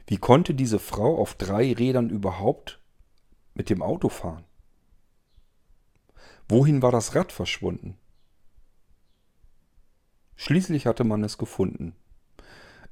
Wie 0.06 0.18
konnte 0.18 0.54
diese 0.54 0.78
Frau 0.78 1.18
auf 1.18 1.34
drei 1.34 1.72
Rädern 1.72 2.10
überhaupt 2.10 2.80
mit 3.54 3.70
dem 3.70 3.82
Auto 3.82 4.08
fahren? 4.08 4.44
Wohin 6.48 6.80
war 6.80 6.92
das 6.92 7.14
Rad 7.14 7.32
verschwunden? 7.32 7.98
Schließlich 10.36 10.86
hatte 10.86 11.02
man 11.02 11.25
es 11.25 11.38
gefunden. 11.38 11.96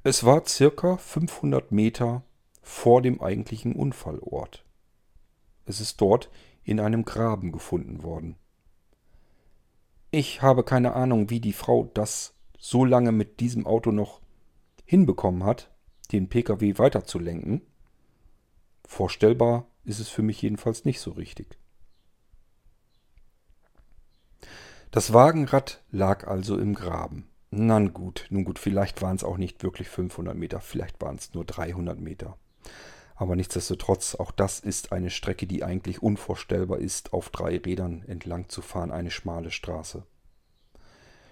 Es 0.03 0.25
war 0.25 0.45
circa 0.45 0.97
500 0.97 1.71
Meter 1.71 2.23
vor 2.61 3.01
dem 3.01 3.21
eigentlichen 3.21 3.73
Unfallort. 3.73 4.65
Es 5.65 5.79
ist 5.79 6.01
dort 6.01 6.29
in 6.63 6.79
einem 6.79 7.05
Graben 7.05 7.51
gefunden 7.51 8.03
worden. 8.03 8.35
Ich 10.11 10.41
habe 10.41 10.63
keine 10.63 10.93
Ahnung, 10.93 11.29
wie 11.29 11.39
die 11.39 11.53
Frau 11.53 11.89
das 11.93 12.35
so 12.57 12.83
lange 12.83 13.11
mit 13.11 13.39
diesem 13.39 13.65
Auto 13.65 13.91
noch 13.91 14.21
hinbekommen 14.85 15.43
hat, 15.43 15.74
den 16.07 16.29
Pkw 16.29 16.77
weiterzulenken. 16.77 17.61
Vorstellbar 18.85 19.67
ist 19.83 19.99
es 19.99 20.09
für 20.09 20.21
mich 20.21 20.41
jedenfalls 20.41 20.85
nicht 20.85 20.99
so 20.99 21.11
richtig. 21.11 21.57
Das 24.91 25.13
Wagenrad 25.13 25.83
lag 25.91 26.27
also 26.27 26.57
im 26.57 26.73
Graben. 26.73 27.27
Na 27.51 27.79
gut, 27.79 28.27
nun 28.29 28.43
gut, 28.43 28.59
vielleicht 28.59 29.01
waren 29.01 29.15
es 29.15 29.23
auch 29.23 29.37
nicht 29.37 29.63
wirklich 29.63 29.89
500 29.89 30.35
Meter, 30.35 30.59
vielleicht 30.59 31.01
waren 31.01 31.15
es 31.15 31.33
nur 31.33 31.45
300 31.45 31.99
Meter. 31.99 32.37
Aber 33.15 33.35
nichtsdestotrotz, 33.35 34.15
auch 34.15 34.31
das 34.31 34.59
ist 34.59 34.91
eine 34.91 35.09
Strecke, 35.09 35.47
die 35.47 35.63
eigentlich 35.63 36.03
unvorstellbar 36.03 36.79
ist, 36.79 37.13
auf 37.13 37.29
drei 37.29 37.57
Rädern 37.57 38.03
entlang 38.07 38.49
zu 38.49 38.61
fahren, 38.61 38.91
eine 38.91 39.11
schmale 39.11 39.51
Straße. 39.51 40.05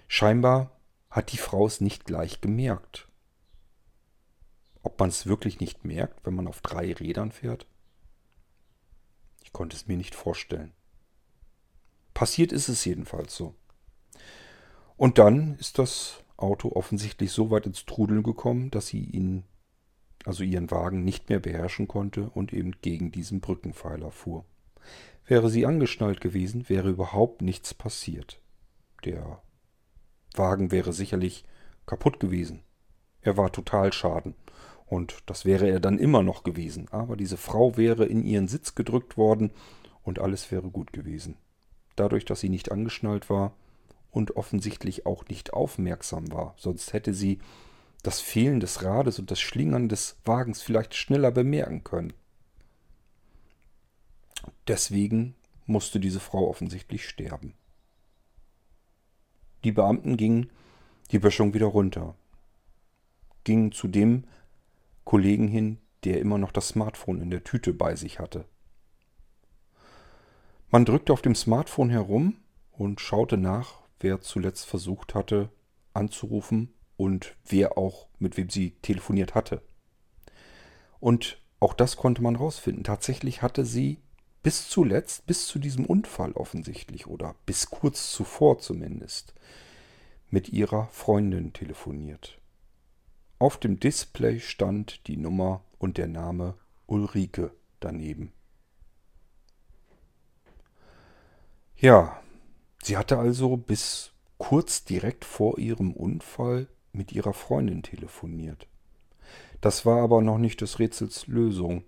Scheinbar 0.08 0.70
hat 1.10 1.32
die 1.32 1.38
Frau 1.38 1.66
es 1.66 1.80
nicht 1.80 2.06
gleich 2.06 2.40
gemerkt. 2.40 3.08
Ob 4.84 5.00
man 5.00 5.08
es 5.08 5.26
wirklich 5.26 5.60
nicht 5.60 5.84
merkt, 5.84 6.24
wenn 6.24 6.34
man 6.34 6.46
auf 6.46 6.60
drei 6.60 6.92
Rädern 6.92 7.32
fährt? 7.32 7.66
Ich 9.42 9.52
konnte 9.52 9.74
es 9.74 9.88
mir 9.88 9.96
nicht 9.96 10.14
vorstellen. 10.14 10.72
Passiert 12.12 12.52
ist 12.52 12.68
es 12.68 12.84
jedenfalls 12.84 13.34
so. 13.34 13.54
Und 14.96 15.18
dann 15.18 15.56
ist 15.56 15.78
das 15.78 16.22
Auto 16.36 16.72
offensichtlich 16.72 17.32
so 17.32 17.50
weit 17.50 17.66
ins 17.66 17.86
Trudeln 17.86 18.22
gekommen, 18.22 18.70
dass 18.70 18.86
sie 18.86 19.02
ihn, 19.02 19.44
also 20.24 20.44
ihren 20.44 20.70
Wagen, 20.70 21.02
nicht 21.02 21.30
mehr 21.30 21.40
beherrschen 21.40 21.88
konnte 21.88 22.28
und 22.28 22.52
eben 22.52 22.72
gegen 22.82 23.10
diesen 23.10 23.40
Brückenpfeiler 23.40 24.10
fuhr. 24.10 24.44
Wäre 25.26 25.48
sie 25.48 25.64
angeschnallt 25.64 26.20
gewesen, 26.20 26.68
wäre 26.68 26.90
überhaupt 26.90 27.40
nichts 27.40 27.72
passiert. 27.72 28.40
Der 29.04 29.42
Wagen 30.34 30.70
wäre 30.70 30.92
sicherlich 30.92 31.44
kaputt 31.86 32.20
gewesen. 32.20 32.62
Er 33.22 33.38
war 33.38 33.50
total 33.50 33.92
schaden. 33.92 34.34
Und 34.86 35.22
das 35.26 35.44
wäre 35.44 35.68
er 35.68 35.80
dann 35.80 35.98
immer 35.98 36.22
noch 36.22 36.42
gewesen. 36.42 36.88
Aber 36.90 37.16
diese 37.16 37.36
Frau 37.36 37.76
wäre 37.76 38.04
in 38.04 38.24
ihren 38.24 38.48
Sitz 38.48 38.74
gedrückt 38.74 39.16
worden 39.16 39.50
und 40.02 40.18
alles 40.18 40.50
wäre 40.50 40.70
gut 40.70 40.92
gewesen. 40.92 41.36
Dadurch, 41.96 42.24
dass 42.24 42.40
sie 42.40 42.48
nicht 42.48 42.70
angeschnallt 42.70 43.30
war, 43.30 43.54
und 44.14 44.36
offensichtlich 44.36 45.06
auch 45.06 45.26
nicht 45.26 45.52
aufmerksam 45.52 46.30
war, 46.32 46.54
sonst 46.56 46.92
hätte 46.92 47.12
sie 47.12 47.40
das 48.02 48.20
Fehlen 48.20 48.60
des 48.60 48.82
Rades 48.82 49.18
und 49.18 49.30
das 49.30 49.40
Schlingern 49.40 49.88
des 49.88 50.16
Wagens 50.24 50.62
vielleicht 50.62 50.94
schneller 50.94 51.32
bemerken 51.32 51.82
können. 51.82 52.12
Deswegen 54.68 55.34
musste 55.66 55.98
diese 55.98 56.20
Frau 56.20 56.48
offensichtlich 56.48 57.08
sterben. 57.08 57.54
Die 59.64 59.72
Beamten 59.72 60.16
gingen 60.16 60.50
die 61.10 61.18
Böschung 61.18 61.54
wieder 61.54 61.66
runter, 61.66 62.14
gingen 63.42 63.72
zu 63.72 63.88
dem 63.88 64.24
Kollegen 65.04 65.48
hin, 65.48 65.78
der 66.04 66.20
immer 66.20 66.38
noch 66.38 66.52
das 66.52 66.68
Smartphone 66.68 67.20
in 67.20 67.30
der 67.30 67.44
Tüte 67.44 67.72
bei 67.72 67.96
sich 67.96 68.18
hatte. 68.18 68.44
Man 70.70 70.84
drückte 70.84 71.12
auf 71.12 71.22
dem 71.22 71.34
Smartphone 71.34 71.90
herum 71.90 72.36
und 72.72 73.00
schaute 73.00 73.36
nach, 73.36 73.82
wer 74.00 74.20
zuletzt 74.20 74.66
versucht 74.66 75.14
hatte 75.14 75.50
anzurufen 75.94 76.74
und 76.96 77.36
wer 77.46 77.78
auch 77.78 78.08
mit 78.18 78.36
wem 78.36 78.50
sie 78.50 78.72
telefoniert 78.82 79.34
hatte. 79.34 79.62
Und 81.00 81.40
auch 81.60 81.74
das 81.74 81.96
konnte 81.96 82.22
man 82.22 82.36
rausfinden. 82.36 82.84
Tatsächlich 82.84 83.42
hatte 83.42 83.64
sie 83.64 83.98
bis 84.42 84.68
zuletzt, 84.68 85.26
bis 85.26 85.46
zu 85.46 85.58
diesem 85.58 85.86
Unfall 85.86 86.32
offensichtlich 86.32 87.06
oder 87.06 87.34
bis 87.46 87.70
kurz 87.70 88.12
zuvor 88.12 88.58
zumindest, 88.58 89.32
mit 90.28 90.50
ihrer 90.50 90.88
Freundin 90.88 91.52
telefoniert. 91.52 92.40
Auf 93.44 93.58
dem 93.58 93.78
Display 93.78 94.40
stand 94.40 95.06
die 95.06 95.18
Nummer 95.18 95.62
und 95.76 95.98
der 95.98 96.06
Name 96.06 96.54
Ulrike 96.86 97.52
daneben. 97.78 98.32
Ja, 101.76 102.22
Sie 102.82 102.96
hatte 102.96 103.18
also 103.18 103.58
bis 103.58 104.12
kurz 104.38 104.86
direkt 104.86 105.26
vor 105.26 105.58
ihrem 105.58 105.92
Unfall 105.92 106.68
mit 106.94 107.12
ihrer 107.12 107.34
Freundin 107.34 107.82
telefoniert. 107.82 108.66
Das 109.60 109.84
war 109.84 110.00
aber 110.00 110.22
noch 110.22 110.38
nicht 110.38 110.62
des 110.62 110.78
Rätsels 110.78 111.26
Lösung. 111.26 111.84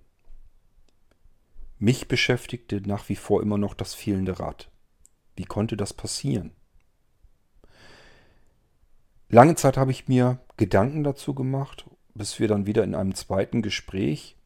Mich 1.78 2.06
beschäftigte 2.06 2.82
nach 2.82 3.08
wie 3.08 3.16
vor 3.16 3.40
immer 3.40 3.56
noch 3.56 3.72
das 3.72 3.94
fehlende 3.94 4.40
Rad. 4.40 4.70
Wie 5.36 5.46
konnte 5.46 5.78
das 5.78 5.94
passieren? 5.94 6.52
Lange 9.30 9.54
Zeit 9.54 9.78
habe 9.78 9.90
ich 9.90 10.06
mir 10.06 10.38
Gedanken 10.56 11.04
dazu 11.04 11.34
gemacht, 11.34 11.86
bis 12.14 12.38
wir 12.40 12.48
dann 12.48 12.66
wieder 12.66 12.84
in 12.84 12.94
einem 12.94 13.14
zweiten 13.14 13.62
Gespräch 13.62 14.36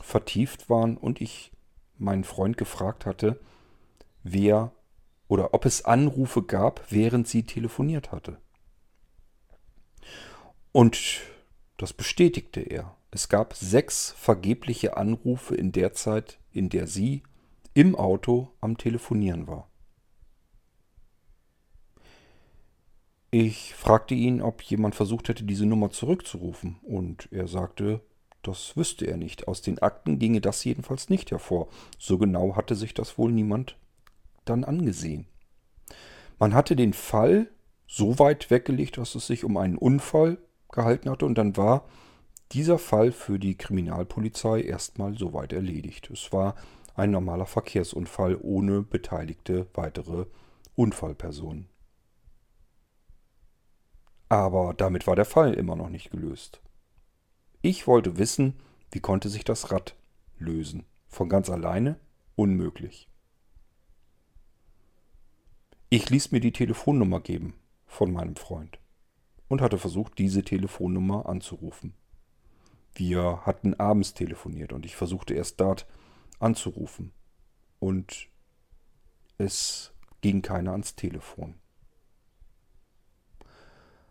vertieft 0.00 0.68
waren 0.68 0.96
und 0.96 1.20
ich 1.20 1.52
meinen 1.96 2.24
Freund 2.24 2.56
gefragt 2.56 3.06
hatte, 3.06 3.40
wer 4.22 4.72
oder 5.26 5.54
ob 5.54 5.64
es 5.64 5.84
Anrufe 5.84 6.42
gab, 6.42 6.84
während 6.90 7.28
sie 7.28 7.42
telefoniert 7.44 8.12
hatte. 8.12 8.38
Und 10.72 11.20
das 11.76 11.92
bestätigte 11.92 12.60
er. 12.60 12.96
Es 13.10 13.28
gab 13.28 13.54
sechs 13.54 14.12
vergebliche 14.12 14.96
Anrufe 14.96 15.54
in 15.54 15.72
der 15.72 15.92
Zeit, 15.92 16.38
in 16.52 16.68
der 16.68 16.86
sie 16.86 17.22
im 17.74 17.94
Auto 17.94 18.52
am 18.60 18.76
Telefonieren 18.76 19.46
war. 19.46 19.67
Ich 23.30 23.74
fragte 23.74 24.14
ihn, 24.14 24.40
ob 24.40 24.62
jemand 24.62 24.94
versucht 24.94 25.28
hätte, 25.28 25.44
diese 25.44 25.66
Nummer 25.66 25.90
zurückzurufen, 25.90 26.76
und 26.82 27.28
er 27.30 27.46
sagte, 27.46 28.00
das 28.42 28.76
wüsste 28.76 29.06
er 29.06 29.18
nicht. 29.18 29.48
Aus 29.48 29.60
den 29.60 29.80
Akten 29.80 30.18
ginge 30.18 30.40
das 30.40 30.64
jedenfalls 30.64 31.10
nicht 31.10 31.30
hervor. 31.30 31.68
So 31.98 32.16
genau 32.16 32.56
hatte 32.56 32.74
sich 32.74 32.94
das 32.94 33.18
wohl 33.18 33.30
niemand 33.30 33.76
dann 34.46 34.64
angesehen. 34.64 35.26
Man 36.38 36.54
hatte 36.54 36.76
den 36.76 36.94
Fall 36.94 37.50
so 37.86 38.18
weit 38.18 38.50
weggelegt, 38.50 38.96
dass 38.96 39.14
es 39.14 39.26
sich 39.26 39.44
um 39.44 39.56
einen 39.56 39.76
Unfall 39.76 40.38
gehalten 40.70 41.10
hatte 41.10 41.26
und 41.26 41.36
dann 41.36 41.56
war 41.56 41.84
dieser 42.52 42.78
Fall 42.78 43.12
für 43.12 43.38
die 43.38 43.58
Kriminalpolizei 43.58 44.62
erstmal 44.62 45.18
soweit 45.18 45.52
erledigt. 45.52 46.08
Es 46.10 46.32
war 46.32 46.54
ein 46.94 47.10
normaler 47.10 47.46
Verkehrsunfall 47.46 48.38
ohne 48.40 48.82
beteiligte 48.82 49.66
weitere 49.74 50.26
Unfallpersonen. 50.74 51.68
Aber 54.28 54.74
damit 54.74 55.06
war 55.06 55.16
der 55.16 55.24
Fall 55.24 55.54
immer 55.54 55.76
noch 55.76 55.88
nicht 55.88 56.10
gelöst. 56.10 56.60
Ich 57.62 57.86
wollte 57.86 58.18
wissen, 58.18 58.60
wie 58.90 59.00
konnte 59.00 59.28
sich 59.28 59.44
das 59.44 59.70
Rad 59.70 59.96
lösen. 60.38 60.84
Von 61.08 61.28
ganz 61.28 61.50
alleine? 61.50 61.98
Unmöglich. 62.36 63.08
Ich 65.90 66.10
ließ 66.10 66.32
mir 66.32 66.40
die 66.40 66.52
Telefonnummer 66.52 67.20
geben 67.20 67.54
von 67.86 68.12
meinem 68.12 68.36
Freund 68.36 68.78
und 69.48 69.62
hatte 69.62 69.78
versucht, 69.78 70.18
diese 70.18 70.42
Telefonnummer 70.42 71.26
anzurufen. 71.26 71.94
Wir 72.94 73.46
hatten 73.46 73.74
abends 73.74 74.12
telefoniert 74.12 74.72
und 74.72 74.84
ich 74.84 74.96
versuchte 74.96 75.34
erst 75.34 75.60
dort 75.60 75.86
anzurufen. 76.38 77.12
Und 77.78 78.28
es 79.38 79.92
ging 80.20 80.42
keiner 80.42 80.72
ans 80.72 80.94
Telefon. 80.94 81.54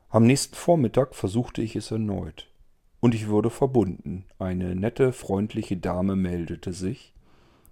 Am 0.10 0.26
nächsten 0.26 0.56
Vormittag 0.56 1.16
versuchte 1.16 1.62
ich 1.62 1.76
es 1.76 1.92
erneut. 1.92 2.50
Und 3.02 3.14
ich 3.14 3.28
wurde 3.28 3.50
verbunden. 3.50 4.26
Eine 4.40 4.74
nette, 4.74 5.12
freundliche 5.12 5.76
Dame 5.76 6.16
meldete 6.16 6.72
sich, 6.72 7.14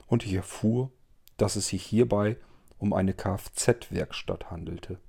und 0.07 0.25
ich 0.25 0.33
erfuhr, 0.33 0.91
dass 1.37 1.55
es 1.55 1.67
sich 1.67 1.83
hierbei 1.83 2.37
um 2.77 2.91
eine 2.91 3.13
Kfz-Werkstatt 3.13 4.51
handelte. 4.51 4.99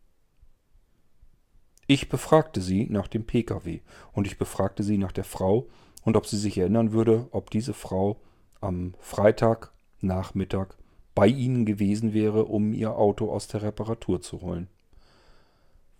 Ich 1.89 2.09
befragte 2.09 2.61
sie 2.61 2.87
nach 2.91 3.09
dem 3.09 3.27
Pkw 3.27 3.81
und 4.13 4.27
ich 4.27 4.39
befragte 4.39 4.83
sie 4.83 4.99
nach 4.99 5.13
der 5.13 5.25
Frau 5.25 5.69
und 6.05 6.17
ob 6.17 6.27
sie 6.27 6.39
sich 6.39 6.59
erinnern 6.59 6.93
würde, 6.93 7.29
ob 7.33 7.51
diese 7.51 7.75
Frau 7.75 8.21
am 8.61 8.95
Freitag 8.99 9.73
Nachmittag 10.01 10.77
bei 11.15 11.27
ihnen 11.27 11.65
gewesen 11.65 12.13
wäre, 12.13 12.45
um 12.45 12.73
ihr 12.73 12.97
Auto 12.97 13.31
aus 13.31 13.49
der 13.49 13.63
Reparatur 13.63 14.21
zu 14.21 14.41
holen. 14.43 14.69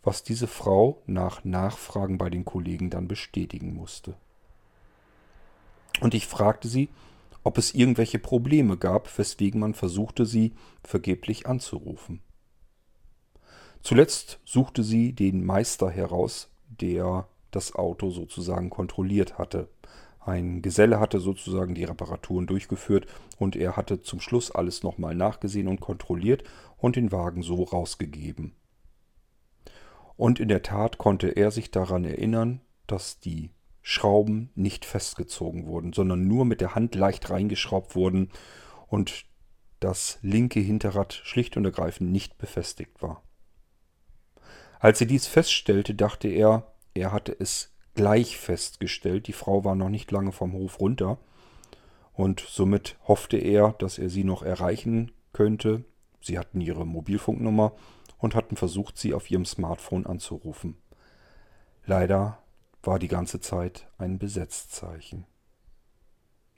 Was 0.07 0.23
diese 0.23 0.47
Frau 0.47 1.03
nach 1.07 1.43
Nachfragen 1.43 2.17
bei 2.17 2.31
den 2.31 2.45
Kollegen 2.45 2.91
dann 2.91 3.09
bestätigen 3.09 3.75
musste. 3.75 4.15
Und 6.01 6.15
ich 6.15 6.29
fragte 6.29 6.69
sie, 6.69 6.91
ob 7.43 7.59
es 7.59 7.75
irgendwelche 7.75 8.21
Probleme 8.21 8.77
gab, 8.77 9.19
weswegen 9.19 9.59
man 9.59 9.75
versuchte, 9.75 10.25
sie 10.25 10.53
vergeblich 10.85 11.49
anzurufen. 11.49 12.21
Zuletzt 13.83 14.39
suchte 14.45 14.85
sie 14.85 15.13
den 15.13 15.45
Meister 15.45 15.91
heraus, 15.91 16.51
der 16.69 17.27
das 17.51 17.75
Auto 17.75 18.11
sozusagen 18.11 18.71
kontrolliert 18.71 19.39
hatte. 19.39 19.69
Ein 20.21 20.63
Geselle 20.63 21.01
hatte 21.01 21.19
sozusagen 21.19 21.75
die 21.75 21.83
Reparaturen 21.83 22.47
durchgeführt 22.47 23.09
und 23.39 23.57
er 23.57 23.77
hatte 23.77 24.03
zum 24.03 24.21
Schluss 24.21 24.53
alles 24.53 24.85
nochmal 24.85 25.17
nachgesehen 25.17 25.67
und 25.67 25.81
kontrolliert 25.81 26.45
und 26.79 26.95
den 26.95 27.11
Wagen 27.11 27.43
so 27.43 27.65
rausgegeben. 27.65 28.55
Und 30.17 30.41
in 30.41 30.49
der 30.49 30.63
Tat 30.63 30.99
konnte 30.99 31.29
er 31.29 31.51
sich 31.51 31.71
daran 31.71 32.05
erinnern, 32.05 32.61
dass 32.87 33.21
die 33.21 33.51
Schrauben 33.83 34.51
nicht 34.55 34.85
festgezogen 34.85 35.67
wurden, 35.67 35.93
sondern 35.93 36.27
nur 36.27 36.45
mit 36.45 36.61
der 36.61 36.75
Hand 36.75 36.95
leicht 36.95 37.31
reingeschraubt 37.31 37.95
wurden 37.95 38.31
und 38.89 39.27
das 39.81 40.19
linke 40.23 40.61
Hinterrad 40.61 41.13
schlicht 41.13 41.57
und 41.57 41.65
ergreifend 41.65 42.11
nicht 42.11 42.39
befestigt 42.39 43.03
war. 43.03 43.23
Als 44.81 45.01
er 45.01 45.07
dies 45.07 45.27
feststellte, 45.27 45.95
dachte 45.95 46.29
er, 46.29 46.73
er 46.95 47.13
hatte 47.13 47.37
es 47.39 47.75
gleich 47.95 48.39
festgestellt. 48.39 49.27
Die 49.27 49.33
Frau 49.33 49.65
war 49.65 49.75
noch 49.75 49.89
nicht 49.89 50.11
lange 50.11 50.33
vom 50.33 50.53
Hof 50.53 50.81
runter. 50.81 51.19
Und 52.13 52.41
somit 52.41 52.97
hoffte 53.07 53.37
er, 53.37 53.75
dass 53.79 53.99
er 53.99 54.09
sie 54.09 54.25
noch 54.25 54.43
erreichen 54.43 55.13
könnte. 55.33 55.85
Sie 56.21 56.39
hatten 56.39 56.61
ihre 56.61 56.87
Mobilfunknummer 56.87 57.73
und 58.19 58.35
hatten 58.35 58.57
versucht, 58.57 58.99
sie 58.99 59.15
auf 59.15 59.31
ihrem 59.31 59.45
Smartphone 59.45 60.07
anzurufen. 60.07 60.77
Leider 61.85 62.39
war 62.83 62.99
die 62.99 63.09
ganze 63.09 63.41
Zeit 63.41 63.89
ein 63.99 64.19
Besetzzeichen. 64.19 65.27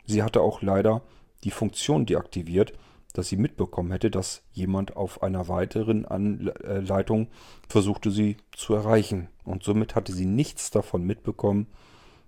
Sie 0.07 0.23
hatte 0.23 0.41
auch 0.41 0.63
leider 0.63 1.03
die 1.45 1.51
Funktion 1.51 2.07
deaktiviert, 2.07 2.73
dass 3.13 3.29
sie 3.29 3.37
mitbekommen 3.37 3.91
hätte, 3.91 4.11
dass 4.11 4.43
jemand 4.53 4.97
auf 4.97 5.23
einer 5.23 5.49
weiteren 5.49 6.05
Anleitung 6.07 7.29
versuchte, 7.69 8.11
sie 8.11 8.37
zu 8.53 8.75
erreichen. 8.75 9.29
Und 9.45 9.65
somit 9.65 9.95
hatte 9.95 10.13
sie 10.13 10.27
nichts 10.27 10.71
davon 10.71 11.05
mitbekommen, 11.05 11.67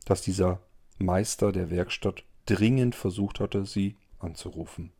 dass 0.05 0.23
dieser 0.23 0.61
Meister 0.99 1.53
der 1.53 1.71
Werkstatt 1.71 2.25
dringend 2.47 2.95
versucht 2.95 3.41
hatte, 3.41 3.67
sie 3.67 3.97
anzurufen. 4.19 4.93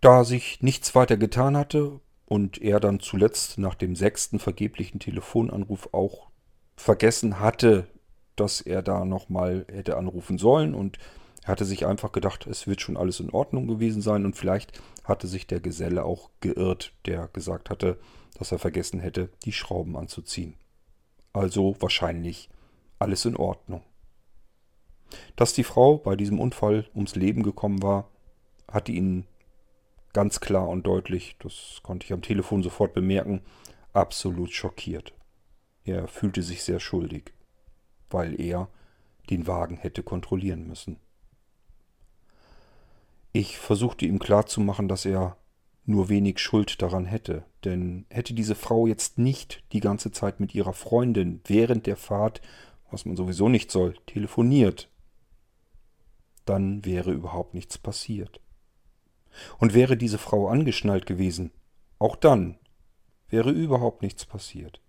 Da 0.00 0.24
sich 0.24 0.62
nichts 0.62 0.94
weiter 0.94 1.16
getan 1.16 1.56
hatte 1.56 2.00
und 2.26 2.60
er 2.60 2.78
dann 2.78 3.00
zuletzt 3.00 3.58
nach 3.58 3.74
dem 3.74 3.96
sechsten 3.96 4.38
vergeblichen 4.38 5.00
Telefonanruf 5.00 5.88
auch 5.92 6.28
vergessen 6.76 7.40
hatte, 7.40 7.88
dass 8.36 8.60
er 8.60 8.82
da 8.82 9.04
nochmal 9.04 9.66
hätte 9.68 9.96
anrufen 9.96 10.38
sollen 10.38 10.74
und 10.74 10.98
er 11.42 11.52
hatte 11.52 11.64
sich 11.64 11.86
einfach 11.86 12.12
gedacht, 12.12 12.46
es 12.46 12.66
wird 12.66 12.80
schon 12.80 12.96
alles 12.96 13.20
in 13.20 13.30
Ordnung 13.30 13.66
gewesen 13.66 14.02
sein 14.02 14.24
und 14.24 14.36
vielleicht 14.36 14.80
hatte 15.04 15.26
sich 15.26 15.46
der 15.46 15.60
Geselle 15.60 16.04
auch 16.04 16.30
geirrt, 16.40 16.92
der 17.06 17.28
gesagt 17.28 17.70
hatte, 17.70 17.98
dass 18.38 18.52
er 18.52 18.58
vergessen 18.58 19.00
hätte, 19.00 19.30
die 19.44 19.52
Schrauben 19.52 19.96
anzuziehen. 19.96 20.54
Also 21.32 21.76
wahrscheinlich 21.80 22.50
alles 22.98 23.24
in 23.24 23.36
Ordnung. 23.36 23.82
Dass 25.36 25.54
die 25.54 25.64
Frau 25.64 25.96
bei 25.96 26.16
diesem 26.16 26.38
Unfall 26.38 26.86
ums 26.94 27.16
Leben 27.16 27.42
gekommen 27.42 27.82
war, 27.82 28.10
hatte 28.70 28.92
ihn 28.92 29.24
ganz 30.18 30.40
klar 30.40 30.68
und 30.68 30.84
deutlich, 30.84 31.36
das 31.38 31.78
konnte 31.84 32.04
ich 32.04 32.12
am 32.12 32.22
Telefon 32.22 32.64
sofort 32.64 32.92
bemerken, 32.92 33.40
absolut 33.92 34.50
schockiert. 34.50 35.14
Er 35.84 36.08
fühlte 36.08 36.42
sich 36.42 36.64
sehr 36.64 36.80
schuldig, 36.80 37.32
weil 38.10 38.40
er 38.40 38.68
den 39.30 39.46
Wagen 39.46 39.76
hätte 39.76 40.02
kontrollieren 40.02 40.66
müssen. 40.66 40.96
Ich 43.30 43.58
versuchte 43.58 44.06
ihm 44.06 44.18
klarzumachen, 44.18 44.88
dass 44.88 45.04
er 45.04 45.36
nur 45.84 46.08
wenig 46.08 46.40
Schuld 46.40 46.82
daran 46.82 47.04
hätte, 47.04 47.44
denn 47.62 48.04
hätte 48.10 48.34
diese 48.34 48.56
Frau 48.56 48.88
jetzt 48.88 49.18
nicht 49.18 49.62
die 49.70 49.78
ganze 49.78 50.10
Zeit 50.10 50.40
mit 50.40 50.52
ihrer 50.52 50.72
Freundin 50.72 51.42
während 51.46 51.86
der 51.86 51.96
Fahrt, 51.96 52.40
was 52.90 53.04
man 53.04 53.14
sowieso 53.14 53.48
nicht 53.48 53.70
soll, 53.70 53.94
telefoniert, 54.06 54.90
dann 56.44 56.84
wäre 56.84 57.12
überhaupt 57.12 57.54
nichts 57.54 57.78
passiert. 57.78 58.40
Und 59.58 59.74
wäre 59.74 59.96
diese 59.96 60.18
Frau 60.18 60.48
angeschnallt 60.48 61.06
gewesen, 61.06 61.52
auch 61.98 62.16
dann 62.16 62.58
wäre 63.28 63.50
überhaupt 63.50 64.02
nichts 64.02 64.24
passiert. 64.24 64.80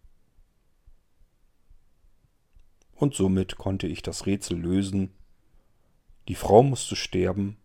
Und 2.96 3.16
somit 3.16 3.58
konnte 3.58 3.88
ich 3.88 4.02
das 4.02 4.26
Rätsel 4.26 4.58
lösen. 4.58 5.14
Die 6.28 6.36
Frau 6.36 6.64
musste 6.64 6.96
sterben, 6.96 7.58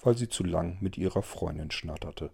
weil 0.00 0.16
sie 0.16 0.28
zu 0.28 0.42
lang 0.42 0.78
mit 0.80 0.96
ihrer 0.96 1.22
Freundin 1.22 1.70
schnatterte. 1.70 2.30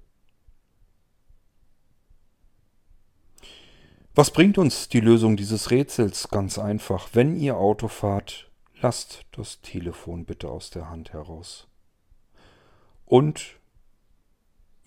Was 4.14 4.32
bringt 4.32 4.58
uns 4.58 4.88
die 4.88 5.00
Lösung 5.00 5.36
dieses 5.36 5.70
Rätsels? 5.70 6.28
Ganz 6.28 6.58
einfach. 6.58 7.10
Wenn 7.12 7.36
ihr 7.36 7.56
Auto 7.56 7.88
fahrt, 7.88 8.50
lasst 8.80 9.24
das 9.32 9.60
Telefon 9.60 10.24
bitte 10.24 10.48
aus 10.48 10.70
der 10.70 10.90
Hand 10.90 11.12
heraus. 11.12 11.68
Und 13.06 13.59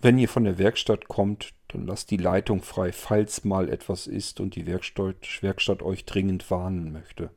wenn 0.03 0.19
ihr 0.19 0.27
von 0.27 0.43
der 0.43 0.57
Werkstatt 0.57 1.07
kommt, 1.07 1.53
dann 1.69 1.87
lasst 1.87 2.11
die 2.11 2.17
Leitung 2.17 2.61
frei, 2.61 2.91
falls 2.91 3.45
mal 3.45 3.69
etwas 3.69 4.05
ist 4.05 4.41
und 4.41 4.55
die 4.55 4.67
Werkstatt, 4.67 5.41
Werkstatt 5.41 5.81
euch 5.81 6.03
dringend 6.03 6.51
warnen 6.51 6.91
möchte. 6.91 7.31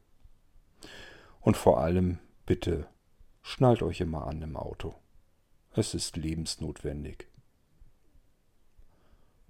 Und 1.40 1.56
vor 1.56 1.80
allem 1.80 2.18
bitte 2.44 2.88
schnallt 3.40 3.82
euch 3.82 4.00
immer 4.00 4.26
an 4.26 4.42
im 4.42 4.56
Auto. 4.56 4.96
Es 5.74 5.94
ist 5.94 6.16
lebensnotwendig. 6.16 7.28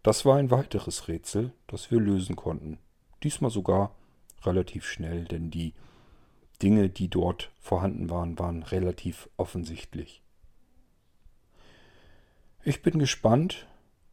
Das 0.02 0.26
war 0.26 0.36
ein 0.36 0.50
weiteres 0.50 1.08
Rätsel, 1.08 1.52
das 1.68 1.90
wir 1.90 1.98
lösen 1.98 2.36
konnten. 2.36 2.78
Diesmal 3.22 3.50
sogar 3.50 3.96
relativ 4.42 4.84
schnell, 4.86 5.24
denn 5.24 5.50
die 5.50 5.72
Dinge, 6.60 6.90
die 6.90 7.08
dort 7.08 7.50
vorhanden 7.58 8.10
waren, 8.10 8.38
waren 8.38 8.62
relativ 8.62 9.30
offensichtlich. 9.38 10.22
Ich 12.68 12.82
bin 12.82 12.98
gespannt, 12.98 13.68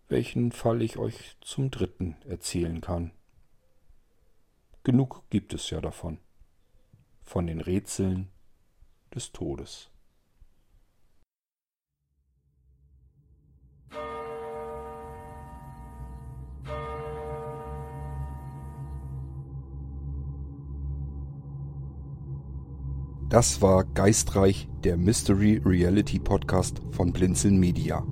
welchen 0.10 0.52
Fall 0.52 0.84
ich 0.84 0.98
euch 0.98 1.36
zum 1.42 1.72
dritten 1.72 2.18
erzählen 2.28 2.82
kann. 2.82 3.10
Genug 4.84 5.28
gibt 5.32 5.56
es 5.56 5.72
ja 5.72 5.82
davon. 5.82 6.20
Von 7.24 7.48
den 7.48 7.60
Rätseln 7.60 8.30
des 9.12 9.32
Todes. 9.32 9.90
Das 23.30 23.64
war 23.64 23.84
Geistreich, 23.84 24.68
der 24.84 24.96
Mystery 24.96 25.60
Reality 25.66 26.20
Podcast 26.20 26.84
von 26.92 27.12
Blinzeln 27.12 27.58
Media. 27.58 28.06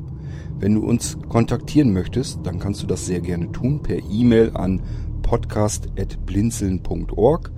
Wenn 0.62 0.76
du 0.76 0.86
uns 0.86 1.17
kontaktieren 1.28 1.91
möchtest, 1.91 2.39
dann 2.43 2.60
kannst 2.60 2.82
du 2.84 2.88
das 2.88 3.08
sehr 3.08 3.19
gerne 3.19 3.52
tun 3.52 3.82
per 3.82 3.97
E-Mail 3.97 4.52
an 4.54 4.80
podcast.blinzeln.org 5.24 7.52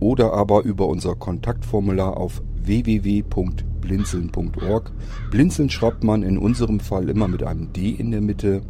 oder 0.00 0.34
aber 0.34 0.64
über 0.64 0.86
unser 0.86 1.14
Kontaktformular 1.14 2.18
auf 2.18 2.42
www.blinzeln.org. 2.62 4.92
Blinzeln 5.30 5.70
schreibt 5.70 6.04
man 6.04 6.22
in 6.22 6.36
unserem 6.36 6.80
Fall 6.80 7.08
immer 7.08 7.26
mit 7.26 7.42
einem 7.42 7.72
D 7.72 7.88
in 7.88 8.10
der 8.10 8.20
Mitte. 8.20 8.60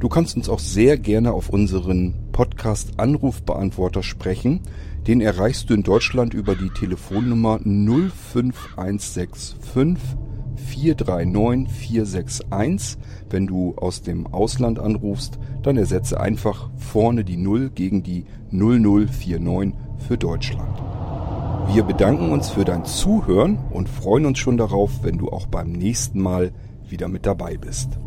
Du 0.00 0.08
kannst 0.08 0.36
uns 0.36 0.48
auch 0.48 0.58
sehr 0.58 0.98
gerne 0.98 1.32
auf 1.32 1.48
unseren 1.48 2.14
Podcast 2.32 2.98
Anrufbeantworter 2.98 4.02
sprechen. 4.02 4.62
Den 5.06 5.20
erreichst 5.20 5.70
du 5.70 5.74
in 5.74 5.84
Deutschland 5.84 6.34
über 6.34 6.56
die 6.56 6.70
Telefonnummer 6.70 7.60
05165 7.60 10.31
439 10.56 11.68
461. 11.68 12.98
Wenn 13.30 13.46
du 13.46 13.74
aus 13.76 14.02
dem 14.02 14.26
Ausland 14.26 14.78
anrufst, 14.78 15.38
dann 15.62 15.76
ersetze 15.76 16.20
einfach 16.20 16.70
vorne 16.76 17.24
die 17.24 17.36
0 17.36 17.70
gegen 17.70 18.02
die 18.02 18.24
0049 18.50 19.74
für 20.06 20.18
Deutschland. 20.18 20.82
Wir 21.72 21.84
bedanken 21.84 22.32
uns 22.32 22.50
für 22.50 22.64
dein 22.64 22.84
Zuhören 22.84 23.58
und 23.70 23.88
freuen 23.88 24.26
uns 24.26 24.38
schon 24.38 24.56
darauf, 24.56 25.02
wenn 25.02 25.18
du 25.18 25.28
auch 25.28 25.46
beim 25.46 25.72
nächsten 25.72 26.20
Mal 26.20 26.52
wieder 26.88 27.08
mit 27.08 27.24
dabei 27.24 27.56
bist. 27.56 27.98